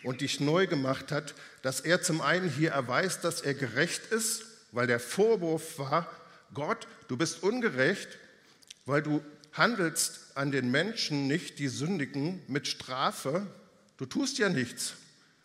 und 0.03 0.21
dich 0.21 0.39
neu 0.39 0.67
gemacht 0.67 1.11
hat, 1.11 1.35
dass 1.63 1.81
er 1.81 2.03
zum 2.03 2.21
einen 2.21 2.51
hier 2.51 2.73
erweist, 2.73 3.25
dass 3.25 3.41
er 3.41 3.55
gerecht 3.55 4.13
ist, 4.13 4.45
weil 4.73 4.87
der 4.87 5.01
Vorwurf 5.01 5.79
war, 5.79 6.11
Gott, 6.53 6.87
du 7.09 7.17
bist 7.17 7.43
ungerecht, 7.43 8.09
weil 8.85 9.03
du 9.03 9.23
handelst 9.55 10.21
an 10.35 10.53
den 10.53 10.71
Menschen 10.71 11.27
nicht, 11.27 11.59
die 11.59 11.69
sündigen, 11.69 12.43
mit 12.49 12.69
Strafe. 12.69 13.47
Du 13.97 14.05
tust 14.05 14.39
ja 14.39 14.49
nichts. 14.49 14.95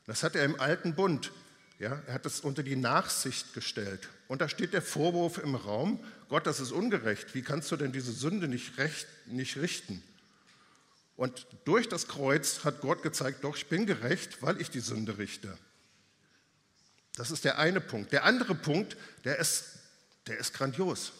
Das 0.05 0.23
hat 0.23 0.35
er 0.35 0.43
im 0.43 0.59
alten 0.59 0.95
Bund. 0.95 1.31
Ja, 1.77 2.01
er 2.07 2.15
hat 2.15 2.25
es 2.25 2.41
unter 2.41 2.61
die 2.61 2.75
Nachsicht 2.75 3.53
gestellt. 3.53 4.09
Und 4.27 4.41
da 4.41 4.49
steht 4.49 4.73
der 4.73 4.81
Vorwurf 4.81 5.37
im 5.37 5.55
Raum, 5.55 6.03
Gott, 6.27 6.45
das 6.45 6.59
ist 6.59 6.71
ungerecht. 6.71 7.33
Wie 7.33 7.41
kannst 7.41 7.71
du 7.71 7.77
denn 7.77 7.91
diese 7.91 8.11
Sünde 8.11 8.47
nicht, 8.47 8.77
recht, 8.77 9.07
nicht 9.27 9.57
richten? 9.57 10.03
Und 11.15 11.45
durch 11.65 11.87
das 11.87 12.07
Kreuz 12.07 12.63
hat 12.63 12.81
Gott 12.81 13.03
gezeigt, 13.03 13.43
doch, 13.43 13.55
ich 13.55 13.67
bin 13.67 13.85
gerecht, 13.85 14.41
weil 14.41 14.59
ich 14.59 14.69
die 14.69 14.79
Sünde 14.79 15.17
richte. 15.17 15.57
Das 17.15 17.31
ist 17.31 17.45
der 17.45 17.59
eine 17.59 17.81
Punkt. 17.81 18.11
Der 18.11 18.23
andere 18.23 18.55
Punkt, 18.55 18.97
der 19.25 19.39
ist, 19.39 19.65
der 20.27 20.37
ist 20.37 20.53
grandios. 20.53 21.11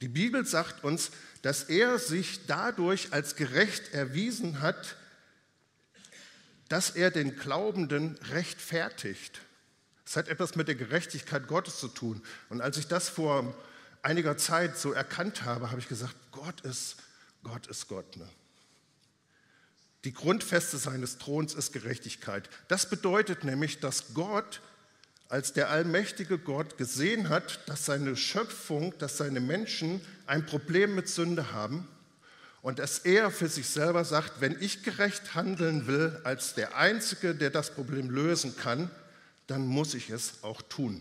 Die 0.00 0.08
Bibel 0.08 0.44
sagt 0.44 0.82
uns, 0.82 1.12
dass 1.42 1.64
er 1.64 1.98
sich 1.98 2.46
dadurch 2.46 3.12
als 3.12 3.36
gerecht 3.36 3.92
erwiesen 3.92 4.60
hat, 4.60 4.96
dass 6.68 6.90
er 6.90 7.10
den 7.10 7.36
Glaubenden 7.36 8.16
rechtfertigt. 8.30 9.40
Das 10.04 10.16
hat 10.16 10.28
etwas 10.28 10.56
mit 10.56 10.68
der 10.68 10.74
Gerechtigkeit 10.74 11.46
Gottes 11.46 11.78
zu 11.78 11.88
tun. 11.88 12.22
Und 12.48 12.60
als 12.60 12.76
ich 12.76 12.86
das 12.86 13.08
vor 13.08 13.54
einiger 14.02 14.36
Zeit 14.36 14.78
so 14.78 14.92
erkannt 14.92 15.44
habe, 15.44 15.70
habe 15.70 15.80
ich 15.80 15.88
gesagt, 15.88 16.14
Gott 16.30 16.60
ist 16.62 16.96
Gott. 17.42 17.66
Ist 17.66 17.88
Gott 17.88 18.16
ne? 18.16 18.28
Die 20.04 20.12
Grundfeste 20.12 20.78
seines 20.78 21.18
Throns 21.18 21.54
ist 21.54 21.72
Gerechtigkeit. 21.72 22.48
Das 22.68 22.88
bedeutet 22.90 23.44
nämlich, 23.44 23.78
dass 23.78 24.14
Gott 24.14 24.60
als 25.32 25.54
der 25.54 25.70
allmächtige 25.70 26.36
Gott 26.36 26.76
gesehen 26.76 27.30
hat, 27.30 27.66
dass 27.66 27.86
seine 27.86 28.16
Schöpfung, 28.16 28.92
dass 28.98 29.16
seine 29.16 29.40
Menschen 29.40 30.02
ein 30.26 30.44
Problem 30.44 30.94
mit 30.94 31.08
Sünde 31.08 31.52
haben 31.52 31.88
und 32.60 32.78
dass 32.78 32.98
er 32.98 33.30
für 33.30 33.48
sich 33.48 33.66
selber 33.66 34.04
sagt, 34.04 34.42
wenn 34.42 34.60
ich 34.60 34.82
gerecht 34.82 35.34
handeln 35.34 35.86
will 35.86 36.20
als 36.24 36.52
der 36.52 36.76
Einzige, 36.76 37.34
der 37.34 37.48
das 37.48 37.74
Problem 37.74 38.10
lösen 38.10 38.58
kann, 38.58 38.90
dann 39.46 39.66
muss 39.66 39.94
ich 39.94 40.10
es 40.10 40.44
auch 40.44 40.60
tun. 40.60 41.00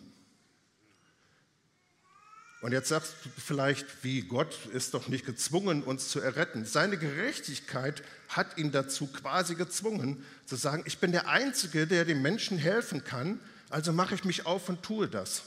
Und 2.62 2.72
jetzt 2.72 2.88
sagst 2.88 3.16
du 3.26 3.30
vielleicht, 3.36 3.86
wie 4.06 4.22
Gott 4.22 4.56
ist 4.68 4.94
doch 4.94 5.10
nicht 5.10 5.26
gezwungen, 5.26 5.84
uns 5.84 6.08
zu 6.08 6.22
erretten. 6.22 6.64
Seine 6.64 6.98
Gerechtigkeit 6.98 8.02
hat 8.30 8.58
ihn 8.58 8.72
dazu 8.72 9.08
quasi 9.08 9.56
gezwungen, 9.56 10.24
zu 10.46 10.56
sagen, 10.56 10.84
ich 10.86 11.00
bin 11.00 11.12
der 11.12 11.28
Einzige, 11.28 11.86
der 11.86 12.06
den 12.06 12.22
Menschen 12.22 12.58
helfen 12.58 13.04
kann, 13.04 13.42
also 13.72 13.94
mache 13.94 14.16
ich 14.16 14.24
mich 14.24 14.46
auf 14.46 14.70
und 14.70 14.84
tue 14.84 15.08
das. 15.08 15.44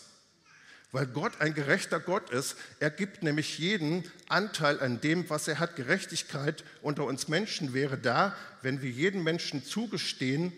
Weil 0.93 1.07
Gott 1.07 1.41
ein 1.41 1.55
gerechter 1.55 1.99
Gott 1.99 2.31
ist. 2.31 2.57
Er 2.79 2.91
gibt 2.91 3.23
nämlich 3.23 3.59
jeden 3.59 4.05
Anteil 4.29 4.79
an 4.81 5.01
dem, 5.01 5.29
was 5.29 5.49
er 5.49 5.59
hat. 5.59 5.75
Gerechtigkeit 5.75 6.63
unter 6.83 7.05
uns 7.05 7.27
Menschen 7.27 7.75
wäre 7.75 7.99
da, 7.99 8.37
wenn 8.63 8.81
wir 8.81 8.91
jedem 8.91 9.25
Menschen 9.25 9.65
zugestehen, 9.65 10.53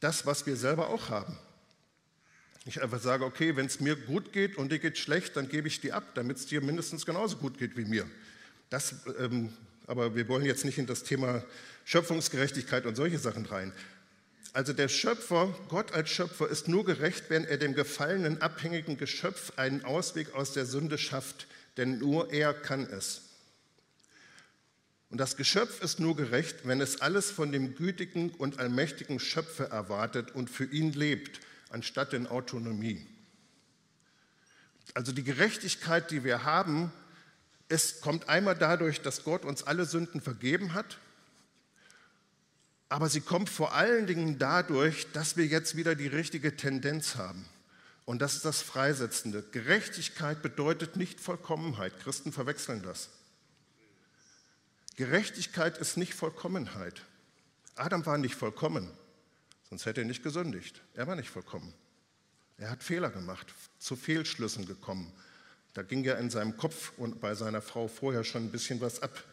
das, 0.00 0.26
was 0.26 0.46
wir 0.46 0.56
selber 0.56 0.88
auch 0.88 1.08
haben. 1.08 1.36
Ich 2.66 2.82
einfach 2.82 3.00
sage, 3.00 3.24
okay, 3.24 3.56
wenn 3.56 3.66
es 3.66 3.80
mir 3.80 3.96
gut 3.96 4.32
geht 4.32 4.56
und 4.56 4.72
dir 4.72 4.78
geht 4.78 4.96
schlecht, 4.96 5.36
dann 5.36 5.48
gebe 5.48 5.68
ich 5.68 5.80
dir 5.80 5.94
ab, 5.96 6.04
damit 6.14 6.38
es 6.38 6.46
dir 6.46 6.60
mindestens 6.60 7.04
genauso 7.04 7.36
gut 7.36 7.58
geht 7.58 7.76
wie 7.76 7.84
mir. 7.84 8.06
Das, 8.70 8.94
ähm, 9.18 9.52
aber 9.86 10.14
wir 10.14 10.28
wollen 10.28 10.44
jetzt 10.44 10.64
nicht 10.64 10.78
in 10.78 10.86
das 10.86 11.02
Thema 11.02 11.44
Schöpfungsgerechtigkeit 11.84 12.86
und 12.86 12.94
solche 12.94 13.18
Sachen 13.18 13.44
rein. 13.44 13.72
Also 14.54 14.72
der 14.72 14.86
Schöpfer, 14.86 15.52
Gott 15.68 15.92
als 15.92 16.10
Schöpfer, 16.10 16.48
ist 16.48 16.68
nur 16.68 16.84
gerecht, 16.84 17.24
wenn 17.28 17.44
er 17.44 17.58
dem 17.58 17.74
gefallenen, 17.74 18.40
abhängigen 18.40 18.96
Geschöpf 18.96 19.52
einen 19.58 19.84
Ausweg 19.84 20.32
aus 20.32 20.52
der 20.52 20.64
Sünde 20.64 20.96
schafft, 20.96 21.48
denn 21.76 21.98
nur 21.98 22.32
er 22.32 22.54
kann 22.54 22.86
es. 22.86 23.22
Und 25.10 25.18
das 25.18 25.36
Geschöpf 25.36 25.82
ist 25.82 25.98
nur 25.98 26.14
gerecht, 26.14 26.68
wenn 26.68 26.80
es 26.80 27.00
alles 27.00 27.32
von 27.32 27.50
dem 27.50 27.74
gütigen 27.74 28.30
und 28.30 28.60
allmächtigen 28.60 29.18
Schöpfer 29.18 29.70
erwartet 29.70 30.36
und 30.36 30.48
für 30.48 30.66
ihn 30.66 30.92
lebt, 30.92 31.40
anstatt 31.70 32.12
in 32.12 32.28
Autonomie. 32.28 33.04
Also 34.94 35.10
die 35.10 35.24
Gerechtigkeit, 35.24 36.12
die 36.12 36.22
wir 36.22 36.44
haben, 36.44 36.92
es 37.68 38.00
kommt 38.00 38.28
einmal 38.28 38.54
dadurch, 38.54 39.00
dass 39.00 39.24
Gott 39.24 39.44
uns 39.44 39.64
alle 39.64 39.84
Sünden 39.84 40.20
vergeben 40.20 40.74
hat 40.74 40.98
aber 42.94 43.08
sie 43.08 43.22
kommt 43.22 43.50
vor 43.50 43.74
allen 43.74 44.06
Dingen 44.06 44.38
dadurch, 44.38 45.10
dass 45.10 45.36
wir 45.36 45.44
jetzt 45.46 45.74
wieder 45.74 45.96
die 45.96 46.06
richtige 46.06 46.56
Tendenz 46.56 47.16
haben. 47.16 47.44
Und 48.04 48.22
das 48.22 48.36
ist 48.36 48.44
das 48.44 48.62
Freisetzende. 48.62 49.42
Gerechtigkeit 49.50 50.42
bedeutet 50.42 50.94
nicht 50.94 51.18
Vollkommenheit. 51.18 51.98
Christen 51.98 52.30
verwechseln 52.30 52.84
das. 52.84 53.08
Gerechtigkeit 54.94 55.76
ist 55.78 55.96
nicht 55.96 56.14
Vollkommenheit. 56.14 57.02
Adam 57.74 58.06
war 58.06 58.16
nicht 58.16 58.36
vollkommen, 58.36 58.88
sonst 59.68 59.86
hätte 59.86 60.02
er 60.02 60.06
nicht 60.06 60.22
gesündigt. 60.22 60.80
Er 60.94 61.08
war 61.08 61.16
nicht 61.16 61.30
vollkommen. 61.30 61.74
Er 62.58 62.70
hat 62.70 62.84
Fehler 62.84 63.10
gemacht, 63.10 63.52
zu 63.80 63.96
Fehlschlüssen 63.96 64.66
gekommen. 64.66 65.12
Da 65.72 65.82
ging 65.82 66.04
ja 66.04 66.14
in 66.14 66.30
seinem 66.30 66.56
Kopf 66.56 66.92
und 66.96 67.20
bei 67.20 67.34
seiner 67.34 67.60
Frau 67.60 67.88
vorher 67.88 68.22
schon 68.22 68.44
ein 68.44 68.52
bisschen 68.52 68.80
was 68.80 69.02
ab. 69.02 69.24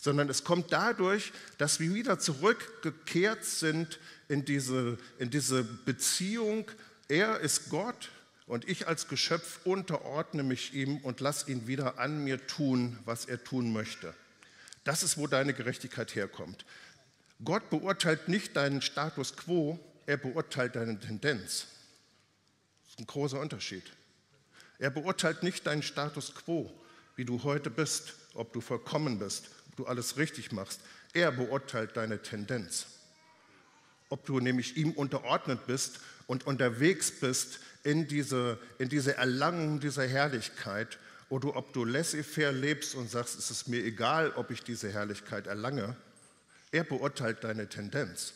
Sondern 0.00 0.30
es 0.30 0.44
kommt 0.44 0.72
dadurch, 0.72 1.32
dass 1.58 1.78
wir 1.78 1.94
wieder 1.94 2.18
zurückgekehrt 2.18 3.44
sind 3.44 3.98
in 4.28 4.44
diese, 4.44 4.98
in 5.18 5.30
diese 5.30 5.62
Beziehung. 5.62 6.70
Er 7.08 7.40
ist 7.40 7.68
Gott 7.68 8.10
und 8.46 8.66
ich 8.68 8.88
als 8.88 9.08
Geschöpf 9.08 9.60
unterordne 9.64 10.42
mich 10.42 10.72
ihm 10.72 10.98
und 10.98 11.20
lass 11.20 11.48
ihn 11.48 11.66
wieder 11.66 11.98
an 11.98 12.24
mir 12.24 12.46
tun, 12.46 12.98
was 13.04 13.26
er 13.26 13.44
tun 13.44 13.72
möchte. 13.72 14.14
Das 14.84 15.02
ist, 15.02 15.18
wo 15.18 15.26
deine 15.26 15.52
Gerechtigkeit 15.52 16.14
herkommt. 16.14 16.64
Gott 17.44 17.68
beurteilt 17.68 18.28
nicht 18.28 18.56
deinen 18.56 18.80
Status 18.80 19.36
quo, 19.36 19.78
er 20.06 20.16
beurteilt 20.16 20.76
deine 20.76 20.98
Tendenz. 20.98 21.66
Das 22.84 22.92
ist 22.92 22.98
ein 22.98 23.06
großer 23.06 23.38
Unterschied. 23.38 23.84
Er 24.78 24.88
beurteilt 24.90 25.42
nicht 25.42 25.66
deinen 25.66 25.82
Status 25.82 26.34
quo, 26.34 26.72
wie 27.16 27.26
du 27.26 27.42
heute 27.42 27.68
bist, 27.68 28.14
ob 28.32 28.54
du 28.54 28.62
vollkommen 28.62 29.18
bist 29.18 29.50
du 29.80 29.86
alles 29.86 30.16
richtig 30.16 30.52
machst. 30.52 30.80
Er 31.12 31.32
beurteilt 31.32 31.96
deine 31.96 32.22
Tendenz. 32.22 32.86
Ob 34.08 34.24
du 34.26 34.40
nämlich 34.40 34.76
ihm 34.76 34.92
unterordnet 34.92 35.66
bist 35.66 36.00
und 36.26 36.46
unterwegs 36.46 37.10
bist 37.10 37.60
in 37.82 38.06
diese, 38.06 38.58
in 38.78 38.88
diese 38.88 39.16
Erlangung 39.16 39.80
dieser 39.80 40.06
Herrlichkeit 40.06 40.98
oder 41.28 41.56
ob 41.56 41.72
du 41.72 41.84
laissez-faire 41.84 42.52
lebst 42.52 42.94
und 42.94 43.10
sagst, 43.10 43.38
es 43.38 43.50
ist 43.50 43.68
mir 43.68 43.84
egal, 43.84 44.32
ob 44.36 44.50
ich 44.50 44.62
diese 44.62 44.90
Herrlichkeit 44.92 45.46
erlange. 45.46 45.96
Er 46.72 46.84
beurteilt 46.84 47.42
deine 47.44 47.68
Tendenz. 47.68 48.34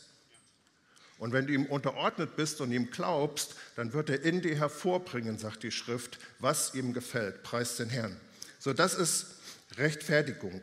Und 1.18 1.32
wenn 1.32 1.46
du 1.46 1.52
ihm 1.52 1.66
unterordnet 1.66 2.36
bist 2.36 2.60
und 2.60 2.72
ihm 2.72 2.90
glaubst, 2.90 3.54
dann 3.76 3.92
wird 3.92 4.10
er 4.10 4.22
in 4.22 4.42
dir 4.42 4.56
hervorbringen, 4.56 5.38
sagt 5.38 5.62
die 5.62 5.70
Schrift, 5.70 6.18
was 6.38 6.74
ihm 6.74 6.92
gefällt. 6.92 7.42
Preis 7.42 7.76
den 7.76 7.88
Herrn. 7.88 8.16
So, 8.58 8.72
das 8.72 8.94
ist 8.94 9.26
Rechtfertigung. 9.76 10.60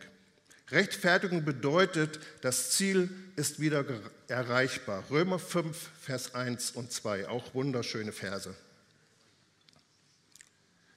Rechtfertigung 0.71 1.43
bedeutet, 1.43 2.19
das 2.41 2.71
Ziel 2.71 3.09
ist 3.35 3.59
wieder 3.59 3.85
erreichbar. 4.27 5.03
Römer 5.09 5.37
5, 5.37 5.77
Vers 5.99 6.33
1 6.33 6.71
und 6.71 6.91
2, 6.91 7.27
auch 7.27 7.53
wunderschöne 7.53 8.13
Verse. 8.13 8.55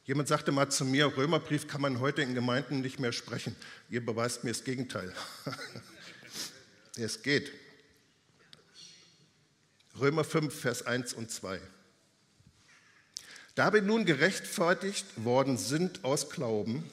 Jemand 0.05 0.29
sagte 0.29 0.53
mal 0.53 0.71
zu 0.71 0.85
mir, 0.85 1.17
Römerbrief 1.17 1.67
kann 1.67 1.81
man 1.81 1.99
heute 1.99 2.23
in 2.23 2.35
Gemeinden 2.35 2.83
nicht 2.83 3.01
mehr 3.01 3.13
sprechen. 3.13 3.57
Ihr 3.89 4.05
beweist 4.05 4.45
mir 4.45 4.51
das 4.51 4.63
Gegenteil. 4.63 5.13
es 6.97 7.23
geht. 7.23 7.51
Römer 9.99 10.25
5, 10.25 10.55
Vers 10.55 10.87
1 10.87 11.15
und 11.15 11.31
2. 11.31 11.61
Da 13.55 13.73
wir 13.73 13.83
nun 13.83 14.05
gerechtfertigt 14.05 15.07
worden 15.17 15.57
sind 15.57 16.05
aus 16.05 16.29
Glauben, 16.31 16.85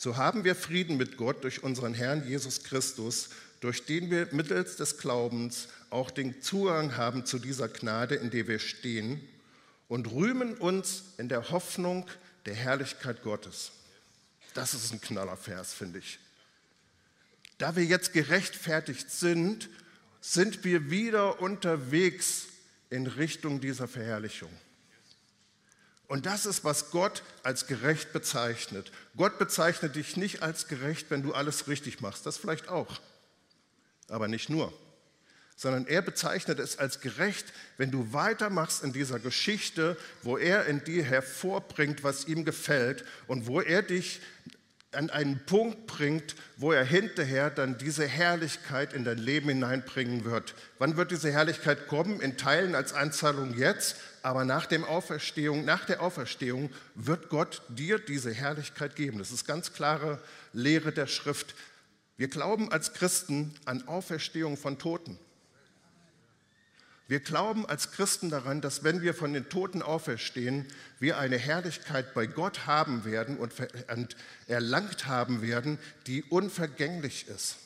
so 0.00 0.16
haben 0.16 0.44
wir 0.44 0.54
Frieden 0.54 0.96
mit 0.96 1.18
Gott 1.18 1.44
durch 1.44 1.62
unseren 1.62 1.92
Herrn 1.92 2.26
Jesus 2.26 2.62
Christus, 2.62 3.28
durch 3.60 3.84
den 3.84 4.10
wir 4.10 4.28
mittels 4.32 4.76
des 4.76 4.96
Glaubens 4.96 5.68
auch 5.90 6.10
den 6.10 6.40
Zugang 6.40 6.96
haben 6.96 7.26
zu 7.26 7.38
dieser 7.38 7.68
Gnade, 7.68 8.14
in 8.14 8.30
der 8.30 8.48
wir 8.48 8.60
stehen 8.60 9.20
und 9.88 10.10
rühmen 10.10 10.54
uns 10.54 11.02
in 11.18 11.28
der 11.28 11.50
Hoffnung 11.50 12.06
der 12.46 12.54
Herrlichkeit 12.54 13.22
Gottes. 13.22 13.72
Das 14.54 14.72
ist 14.72 14.90
ein 14.90 15.02
knaller 15.02 15.36
Vers, 15.36 15.74
finde 15.74 15.98
ich. 15.98 16.18
Da 17.58 17.76
wir 17.76 17.84
jetzt 17.84 18.14
gerechtfertigt 18.14 19.10
sind, 19.10 19.68
sind 20.22 20.64
wir 20.64 20.90
wieder 20.90 21.42
unterwegs 21.42 22.46
in 22.88 23.06
Richtung 23.06 23.60
dieser 23.60 23.86
Verherrlichung. 23.86 24.50
Und 26.10 26.26
das 26.26 26.44
ist, 26.44 26.64
was 26.64 26.90
Gott 26.90 27.22
als 27.44 27.68
gerecht 27.68 28.12
bezeichnet. 28.12 28.90
Gott 29.16 29.38
bezeichnet 29.38 29.94
dich 29.94 30.16
nicht 30.16 30.42
als 30.42 30.66
gerecht, 30.66 31.06
wenn 31.08 31.22
du 31.22 31.32
alles 31.32 31.68
richtig 31.68 32.00
machst. 32.00 32.26
Das 32.26 32.36
vielleicht 32.36 32.68
auch, 32.68 33.00
aber 34.08 34.26
nicht 34.26 34.50
nur. 34.50 34.72
Sondern 35.54 35.86
er 35.86 36.02
bezeichnet 36.02 36.58
es 36.58 36.80
als 36.80 37.00
gerecht, 37.00 37.46
wenn 37.76 37.92
du 37.92 38.12
weitermachst 38.12 38.82
in 38.82 38.92
dieser 38.92 39.20
Geschichte, 39.20 39.96
wo 40.24 40.36
er 40.36 40.66
in 40.66 40.82
dir 40.82 41.04
hervorbringt, 41.04 42.02
was 42.02 42.26
ihm 42.26 42.44
gefällt 42.44 43.04
und 43.28 43.46
wo 43.46 43.60
er 43.60 43.82
dich 43.82 44.20
an 44.92 45.10
einen 45.10 45.38
Punkt 45.46 45.86
bringt, 45.86 46.34
wo 46.56 46.72
er 46.72 46.84
hinterher 46.84 47.50
dann 47.50 47.78
diese 47.78 48.04
Herrlichkeit 48.04 48.94
in 48.94 49.04
dein 49.04 49.18
Leben 49.18 49.48
hineinbringen 49.48 50.24
wird. 50.24 50.56
Wann 50.80 50.96
wird 50.96 51.12
diese 51.12 51.30
Herrlichkeit 51.30 51.86
kommen? 51.86 52.20
In 52.20 52.36
Teilen 52.36 52.74
als 52.74 52.92
Anzahlung 52.92 53.56
jetzt, 53.56 53.94
aber 54.22 54.44
nach, 54.44 54.66
dem 54.66 54.84
Auferstehung, 54.84 55.64
nach 55.64 55.84
der 55.84 56.02
Auferstehung 56.02 56.70
wird 56.94 57.28
Gott 57.28 57.62
dir 57.68 57.98
diese 57.98 58.32
Herrlichkeit 58.32 58.96
geben. 58.96 59.18
Das 59.18 59.30
ist 59.30 59.46
ganz 59.46 59.72
klare 59.72 60.20
Lehre 60.52 60.92
der 60.92 61.06
Schrift. 61.06 61.54
Wir 62.16 62.28
glauben 62.28 62.70
als 62.70 62.92
Christen 62.92 63.54
an 63.64 63.88
Auferstehung 63.88 64.56
von 64.56 64.78
Toten. 64.78 65.18
Wir 67.08 67.18
glauben 67.18 67.66
als 67.66 67.90
Christen 67.90 68.30
daran, 68.30 68.60
dass 68.60 68.84
wenn 68.84 69.02
wir 69.02 69.14
von 69.14 69.32
den 69.32 69.48
Toten 69.48 69.82
auferstehen, 69.82 70.64
wir 71.00 71.18
eine 71.18 71.38
Herrlichkeit 71.38 72.14
bei 72.14 72.26
Gott 72.26 72.66
haben 72.66 73.04
werden 73.04 73.36
und 73.36 73.52
erlangt 74.46 75.06
haben 75.06 75.42
werden, 75.42 75.78
die 76.06 76.22
unvergänglich 76.22 77.26
ist. 77.26 77.56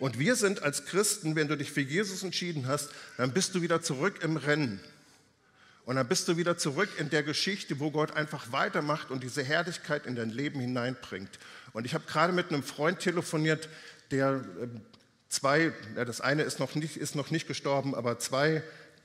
Und 0.00 0.18
wir 0.18 0.34
sind 0.34 0.62
als 0.62 0.86
Christen, 0.86 1.36
wenn 1.36 1.46
du 1.46 1.56
dich 1.56 1.70
für 1.70 1.82
Jesus 1.82 2.22
entschieden 2.22 2.66
hast, 2.66 2.88
dann 3.18 3.32
bist 3.32 3.54
du 3.54 3.60
wieder 3.60 3.82
zurück 3.82 4.22
im 4.22 4.38
Rennen. 4.38 4.80
Und 5.84 5.96
dann 5.96 6.08
bist 6.08 6.26
du 6.26 6.38
wieder 6.38 6.56
zurück 6.56 6.88
in 6.98 7.10
der 7.10 7.22
Geschichte, 7.22 7.80
wo 7.80 7.90
Gott 7.90 8.12
einfach 8.12 8.50
weitermacht 8.50 9.10
und 9.10 9.22
diese 9.22 9.44
Herrlichkeit 9.44 10.06
in 10.06 10.16
dein 10.16 10.30
Leben 10.30 10.58
hineinbringt. 10.58 11.38
Und 11.74 11.84
ich 11.84 11.92
habe 11.92 12.04
gerade 12.06 12.32
mit 12.32 12.48
einem 12.48 12.62
Freund 12.62 13.00
telefoniert, 13.00 13.68
der 14.10 14.42
ähm, 14.62 14.80
zwei, 15.28 15.72
das 15.94 16.22
eine 16.22 16.44
ist 16.44 16.60
noch, 16.60 16.74
nicht, 16.74 16.96
ist 16.96 17.14
noch 17.14 17.30
nicht 17.30 17.46
gestorben, 17.46 17.94
aber 17.94 18.18
zwei 18.18 18.62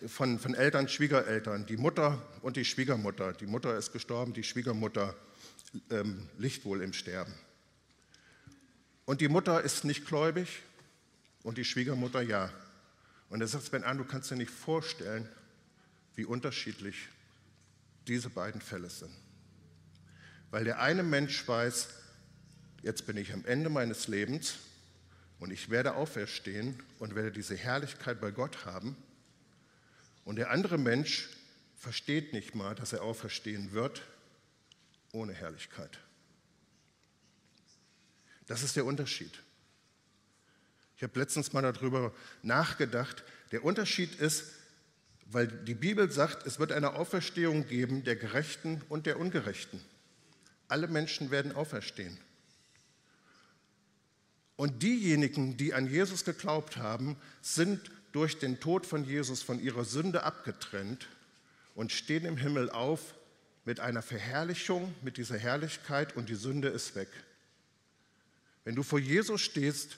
von, 0.07 0.39
von 0.39 0.55
Eltern, 0.55 0.87
Schwiegereltern, 0.87 1.65
die 1.65 1.77
Mutter 1.77 2.21
und 2.41 2.55
die 2.55 2.63
Schwiegermutter. 2.63 3.33
Die 3.33 3.47
Mutter 3.47 3.77
ist 3.77 3.91
gestorben, 3.91 4.31
die 4.31 4.43
Schwiegermutter 4.43 5.13
ähm, 5.89 6.29
liegt 6.37 6.63
wohl 6.63 6.81
im 6.81 6.93
Sterben. 6.93 7.33
Und 9.03 9.19
die 9.19 9.27
Mutter 9.27 9.61
ist 9.61 9.83
nicht 9.83 10.05
gläubig 10.05 10.47
und 11.45 11.59
die 11.59 11.63
Schwiegermutter 11.63 12.23
ja. 12.23 12.51
Und 13.29 13.39
er 13.39 13.47
sagt, 13.47 13.65
Sven 13.65 13.83
an, 13.83 13.99
du 13.99 14.03
kannst 14.03 14.31
dir 14.31 14.35
nicht 14.35 14.49
vorstellen, 14.49 15.29
wie 16.15 16.25
unterschiedlich 16.25 17.07
diese 18.07 18.31
beiden 18.31 18.61
Fälle 18.61 18.89
sind. 18.89 19.13
Weil 20.49 20.63
der 20.63 20.81
eine 20.81 21.03
Mensch 21.03 21.47
weiß, 21.47 21.89
jetzt 22.81 23.05
bin 23.05 23.15
ich 23.15 23.31
am 23.31 23.45
Ende 23.45 23.69
meines 23.69 24.07
Lebens 24.07 24.55
und 25.37 25.51
ich 25.51 25.69
werde 25.69 25.93
auferstehen 25.93 26.81
und 26.97 27.13
werde 27.13 27.31
diese 27.31 27.55
Herrlichkeit 27.55 28.19
bei 28.19 28.31
Gott 28.31 28.65
haben. 28.65 28.97
Und 30.23 30.37
der 30.37 30.49
andere 30.49 30.79
Mensch 30.79 31.29
versteht 31.77 32.33
nicht 32.33 32.55
mal, 32.55 32.73
dass 32.73 32.91
er 32.91 33.03
auferstehen 33.03 33.71
wird 33.71 34.01
ohne 35.11 35.33
Herrlichkeit. 35.33 35.99
Das 38.47 38.63
ist 38.63 38.75
der 38.75 38.85
Unterschied. 38.85 39.44
Ich 40.97 41.03
habe 41.03 41.19
letztens 41.19 41.53
mal 41.53 41.61
darüber 41.61 42.13
nachgedacht. 42.41 43.23
Der 43.51 43.63
Unterschied 43.63 44.15
ist, 44.15 44.45
weil 45.25 45.47
die 45.47 45.73
Bibel 45.73 46.11
sagt, 46.11 46.45
es 46.45 46.59
wird 46.59 46.71
eine 46.71 46.93
Auferstehung 46.93 47.67
geben 47.67 48.03
der 48.03 48.15
Gerechten 48.15 48.81
und 48.89 49.05
der 49.05 49.19
Ungerechten. 49.19 49.81
Alle 50.67 50.87
Menschen 50.87 51.31
werden 51.31 51.51
auferstehen. 51.53 52.17
Und 54.55 54.83
diejenigen, 54.83 55.57
die 55.57 55.73
an 55.73 55.89
Jesus 55.89 56.23
geglaubt 56.23 56.77
haben, 56.77 57.17
sind 57.41 57.91
durch 58.13 58.39
den 58.39 58.61
Tod 58.61 58.85
von 58.85 59.03
Jesus 59.03 59.43
von 59.43 59.59
ihrer 59.59 59.83
Sünde 59.83 60.23
abgetrennt 60.23 61.09
und 61.73 61.91
stehen 61.91 62.23
im 62.23 62.37
Himmel 62.37 62.69
auf 62.69 63.15
mit 63.65 63.81
einer 63.81 64.01
Verherrlichung, 64.01 64.93
mit 65.01 65.17
dieser 65.17 65.37
Herrlichkeit 65.37 66.15
und 66.15 66.29
die 66.29 66.35
Sünde 66.35 66.69
ist 66.69 66.95
weg. 66.95 67.09
Wenn 68.63 68.75
du 68.75 68.83
vor 68.83 68.99
Jesus 68.99 69.41
stehst, 69.41 69.97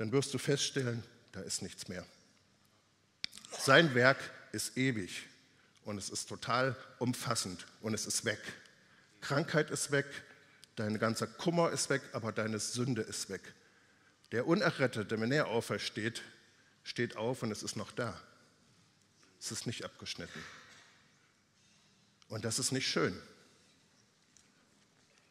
dann 0.00 0.12
wirst 0.12 0.32
du 0.32 0.38
feststellen, 0.38 1.04
da 1.32 1.40
ist 1.40 1.60
nichts 1.60 1.88
mehr. 1.88 2.06
Sein 3.58 3.94
Werk 3.94 4.16
ist 4.50 4.78
ewig 4.78 5.26
und 5.84 5.98
es 5.98 6.08
ist 6.08 6.26
total 6.26 6.74
umfassend 6.98 7.66
und 7.82 7.92
es 7.92 8.06
ist 8.06 8.24
weg. 8.24 8.40
Krankheit 9.20 9.70
ist 9.70 9.90
weg, 9.90 10.06
dein 10.74 10.98
ganzer 10.98 11.26
Kummer 11.26 11.70
ist 11.70 11.90
weg, 11.90 12.00
aber 12.14 12.32
deine 12.32 12.58
Sünde 12.60 13.02
ist 13.02 13.28
weg. 13.28 13.42
Der 14.32 14.46
Unerrettete, 14.46 15.20
wenn 15.20 15.32
er 15.32 15.48
aufersteht, 15.48 16.22
steht 16.82 17.16
auf 17.16 17.42
und 17.42 17.52
es 17.52 17.62
ist 17.62 17.76
noch 17.76 17.92
da. 17.92 18.18
Es 19.38 19.52
ist 19.52 19.66
nicht 19.66 19.84
abgeschnitten. 19.84 20.42
Und 22.28 22.46
das 22.46 22.58
ist 22.58 22.72
nicht 22.72 22.88
schön, 22.88 23.20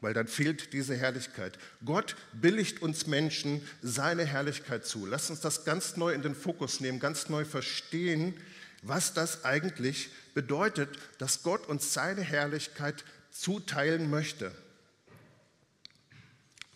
weil 0.01 0.13
dann 0.13 0.27
fehlt 0.27 0.73
diese 0.73 0.95
Herrlichkeit. 0.95 1.57
Gott 1.83 2.15
billigt 2.33 2.81
uns 2.81 3.07
Menschen 3.07 3.67
seine 3.81 4.25
Herrlichkeit 4.25 4.85
zu. 4.85 5.05
Lass 5.05 5.29
uns 5.29 5.41
das 5.41 5.65
ganz 5.65 5.97
neu 5.97 6.13
in 6.13 6.21
den 6.21 6.35
Fokus 6.35 6.79
nehmen, 6.79 6.99
ganz 6.99 7.29
neu 7.29 7.45
verstehen, 7.45 8.33
was 8.81 9.13
das 9.13 9.43
eigentlich 9.43 10.09
bedeutet, 10.33 10.97
dass 11.17 11.43
Gott 11.43 11.67
uns 11.67 11.93
seine 11.93 12.21
Herrlichkeit 12.21 13.03
zuteilen 13.31 14.09
möchte. 14.09 14.53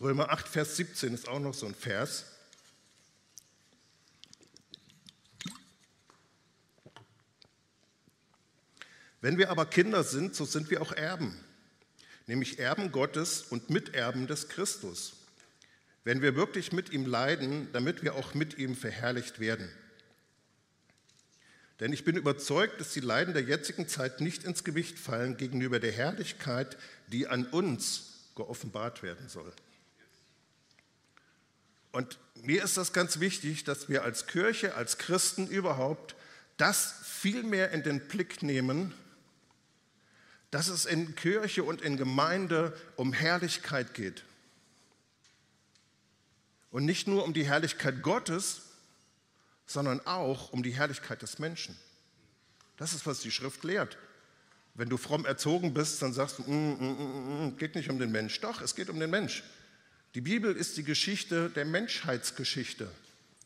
Römer 0.00 0.30
8, 0.30 0.46
Vers 0.46 0.76
17 0.76 1.14
ist 1.14 1.28
auch 1.28 1.40
noch 1.40 1.54
so 1.54 1.66
ein 1.66 1.74
Vers. 1.74 2.26
Wenn 9.22 9.38
wir 9.38 9.48
aber 9.48 9.64
Kinder 9.64 10.04
sind, 10.04 10.34
so 10.34 10.44
sind 10.44 10.68
wir 10.68 10.82
auch 10.82 10.92
Erben, 10.92 11.34
nämlich 12.26 12.58
Erben 12.58 12.92
Gottes 12.92 13.42
und 13.42 13.70
Miterben 13.70 14.26
des 14.26 14.48
Christus. 14.48 15.14
Wenn 16.04 16.22
wir 16.22 16.36
wirklich 16.36 16.72
mit 16.72 16.90
ihm 16.90 17.06
leiden, 17.06 17.68
damit 17.72 18.02
wir 18.02 18.14
auch 18.14 18.34
mit 18.34 18.58
ihm 18.58 18.76
verherrlicht 18.76 19.40
werden. 19.40 19.68
Denn 21.80 21.92
ich 21.92 22.04
bin 22.04 22.16
überzeugt, 22.16 22.80
dass 22.80 22.92
die 22.92 23.00
Leiden 23.00 23.34
der 23.34 23.42
jetzigen 23.42 23.88
Zeit 23.88 24.20
nicht 24.20 24.44
ins 24.44 24.64
Gewicht 24.64 24.98
fallen 24.98 25.36
gegenüber 25.36 25.80
der 25.80 25.92
Herrlichkeit, 25.92 26.76
die 27.08 27.26
an 27.26 27.46
uns 27.46 28.30
geoffenbart 28.36 29.02
werden 29.02 29.28
soll. 29.28 29.52
Und 31.90 32.18
mir 32.42 32.62
ist 32.64 32.76
das 32.76 32.92
ganz 32.92 33.20
wichtig, 33.20 33.64
dass 33.64 33.88
wir 33.88 34.02
als 34.02 34.26
Kirche, 34.26 34.74
als 34.74 34.98
Christen 34.98 35.46
überhaupt 35.46 36.14
das 36.56 36.94
viel 37.04 37.42
mehr 37.42 37.70
in 37.72 37.82
den 37.82 38.00
Blick 38.00 38.42
nehmen, 38.42 38.94
dass 40.54 40.68
es 40.68 40.84
in 40.84 41.16
Kirche 41.16 41.64
und 41.64 41.82
in 41.82 41.96
Gemeinde 41.96 42.72
um 42.94 43.12
Herrlichkeit 43.12 43.92
geht. 43.92 44.22
Und 46.70 46.84
nicht 46.84 47.08
nur 47.08 47.24
um 47.24 47.34
die 47.34 47.44
Herrlichkeit 47.44 48.02
Gottes, 48.02 48.62
sondern 49.66 49.98
auch 50.06 50.52
um 50.52 50.62
die 50.62 50.70
Herrlichkeit 50.70 51.22
des 51.22 51.40
Menschen. 51.40 51.76
Das 52.76 52.92
ist, 52.94 53.04
was 53.04 53.18
die 53.18 53.32
Schrift 53.32 53.64
lehrt. 53.64 53.98
Wenn 54.74 54.88
du 54.88 54.96
fromm 54.96 55.26
erzogen 55.26 55.74
bist, 55.74 56.00
dann 56.02 56.12
sagst 56.12 56.38
du, 56.38 56.42
mm, 56.44 56.46
mm, 56.46 56.84
mm, 56.84 57.46
mm 57.46 57.56
geht 57.56 57.74
nicht 57.74 57.90
um 57.90 57.98
den 57.98 58.12
Mensch. 58.12 58.40
Doch, 58.40 58.60
es 58.60 58.76
geht 58.76 58.90
um 58.90 59.00
den 59.00 59.10
Mensch. 59.10 59.42
Die 60.14 60.20
Bibel 60.20 60.54
ist 60.54 60.76
die 60.76 60.84
Geschichte 60.84 61.50
der 61.50 61.64
Menschheitsgeschichte, 61.64 62.88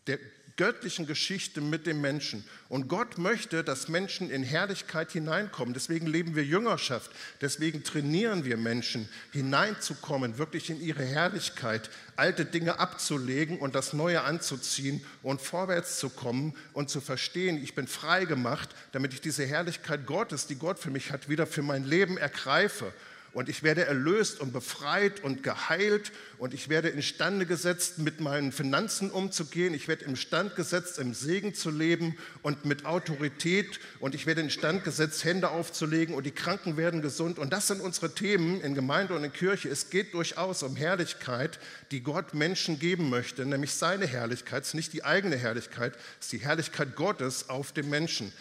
der 0.06 0.18
göttlichen 0.58 1.06
Geschichte 1.06 1.62
mit 1.62 1.86
dem 1.86 2.02
Menschen. 2.02 2.44
Und 2.68 2.88
Gott 2.88 3.16
möchte, 3.16 3.64
dass 3.64 3.88
Menschen 3.88 4.28
in 4.28 4.42
Herrlichkeit 4.42 5.12
hineinkommen. 5.12 5.72
Deswegen 5.72 6.06
leben 6.06 6.36
wir 6.36 6.44
Jüngerschaft. 6.44 7.10
Deswegen 7.40 7.82
trainieren 7.84 8.44
wir 8.44 8.58
Menschen, 8.58 9.08
hineinzukommen, 9.32 10.36
wirklich 10.36 10.68
in 10.68 10.80
ihre 10.82 11.04
Herrlichkeit, 11.04 11.88
alte 12.16 12.44
Dinge 12.44 12.78
abzulegen 12.78 13.58
und 13.58 13.74
das 13.74 13.94
Neue 13.94 14.22
anzuziehen 14.22 15.02
und 15.22 15.40
vorwärts 15.40 15.98
zu 15.98 16.10
kommen 16.10 16.54
und 16.74 16.90
zu 16.90 17.00
verstehen, 17.00 17.62
ich 17.62 17.74
bin 17.74 17.86
frei 17.86 18.26
gemacht, 18.26 18.68
damit 18.92 19.14
ich 19.14 19.22
diese 19.22 19.46
Herrlichkeit 19.46 20.04
Gottes, 20.04 20.46
die 20.46 20.56
Gott 20.56 20.78
für 20.78 20.90
mich 20.90 21.12
hat, 21.12 21.28
wieder 21.28 21.46
für 21.46 21.62
mein 21.62 21.84
Leben 21.84 22.18
ergreife 22.18 22.92
und 23.32 23.48
ich 23.48 23.62
werde 23.62 23.84
erlöst 23.84 24.40
und 24.40 24.52
befreit 24.52 25.22
und 25.22 25.42
geheilt 25.42 26.12
und 26.38 26.54
ich 26.54 26.68
werde 26.68 26.88
instande 26.88 27.46
gesetzt, 27.46 27.98
mit 27.98 28.20
meinen 28.20 28.52
Finanzen 28.52 29.10
umzugehen. 29.10 29.74
Ich 29.74 29.88
werde 29.88 30.04
instand 30.06 30.56
gesetzt, 30.56 30.98
im 30.98 31.14
Segen 31.14 31.54
zu 31.54 31.70
leben 31.70 32.16
und 32.42 32.64
mit 32.64 32.86
Autorität 32.86 33.80
und 34.00 34.14
ich 34.14 34.26
werde 34.26 34.40
instand 34.40 34.84
gesetzt, 34.84 35.24
Hände 35.24 35.50
aufzulegen 35.50 36.14
und 36.14 36.24
die 36.24 36.30
Kranken 36.30 36.76
werden 36.76 37.02
gesund. 37.02 37.38
Und 37.38 37.52
das 37.52 37.66
sind 37.66 37.80
unsere 37.80 38.14
Themen 38.14 38.60
in 38.60 38.74
Gemeinde 38.74 39.14
und 39.14 39.24
in 39.24 39.32
Kirche. 39.32 39.68
Es 39.68 39.90
geht 39.90 40.14
durchaus 40.14 40.62
um 40.62 40.76
Herrlichkeit, 40.76 41.58
die 41.90 42.02
Gott 42.02 42.34
Menschen 42.34 42.78
geben 42.78 43.10
möchte, 43.10 43.44
nämlich 43.44 43.72
seine 43.72 44.06
Herrlichkeit. 44.06 44.62
Es 44.62 44.68
ist 44.68 44.74
nicht 44.74 44.92
die 44.92 45.04
eigene 45.04 45.36
Herrlichkeit, 45.36 45.94
es 46.18 46.26
ist 46.26 46.32
die 46.32 46.38
Herrlichkeit 46.38 46.96
Gottes 46.96 47.48
auf 47.48 47.72
dem 47.72 47.90
Menschen. 47.90 48.32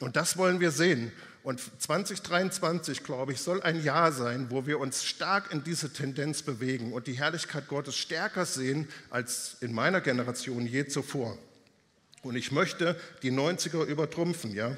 Und 0.00 0.16
das 0.16 0.36
wollen 0.36 0.60
wir 0.60 0.70
sehen. 0.70 1.12
Und 1.42 1.60
2023, 1.80 3.04
glaube 3.04 3.32
ich, 3.32 3.40
soll 3.40 3.62
ein 3.62 3.82
Jahr 3.82 4.12
sein, 4.12 4.50
wo 4.50 4.66
wir 4.66 4.80
uns 4.80 5.04
stark 5.04 5.52
in 5.52 5.64
diese 5.64 5.92
Tendenz 5.92 6.42
bewegen 6.42 6.92
und 6.92 7.06
die 7.06 7.14
Herrlichkeit 7.14 7.68
Gottes 7.68 7.96
stärker 7.96 8.44
sehen 8.44 8.88
als 9.10 9.56
in 9.60 9.72
meiner 9.72 10.00
Generation 10.00 10.66
je 10.66 10.86
zuvor. 10.86 11.38
Und 12.22 12.36
ich 12.36 12.50
möchte 12.50 13.00
die 13.22 13.30
90er 13.30 13.84
übertrumpfen, 13.84 14.52
ja. 14.52 14.76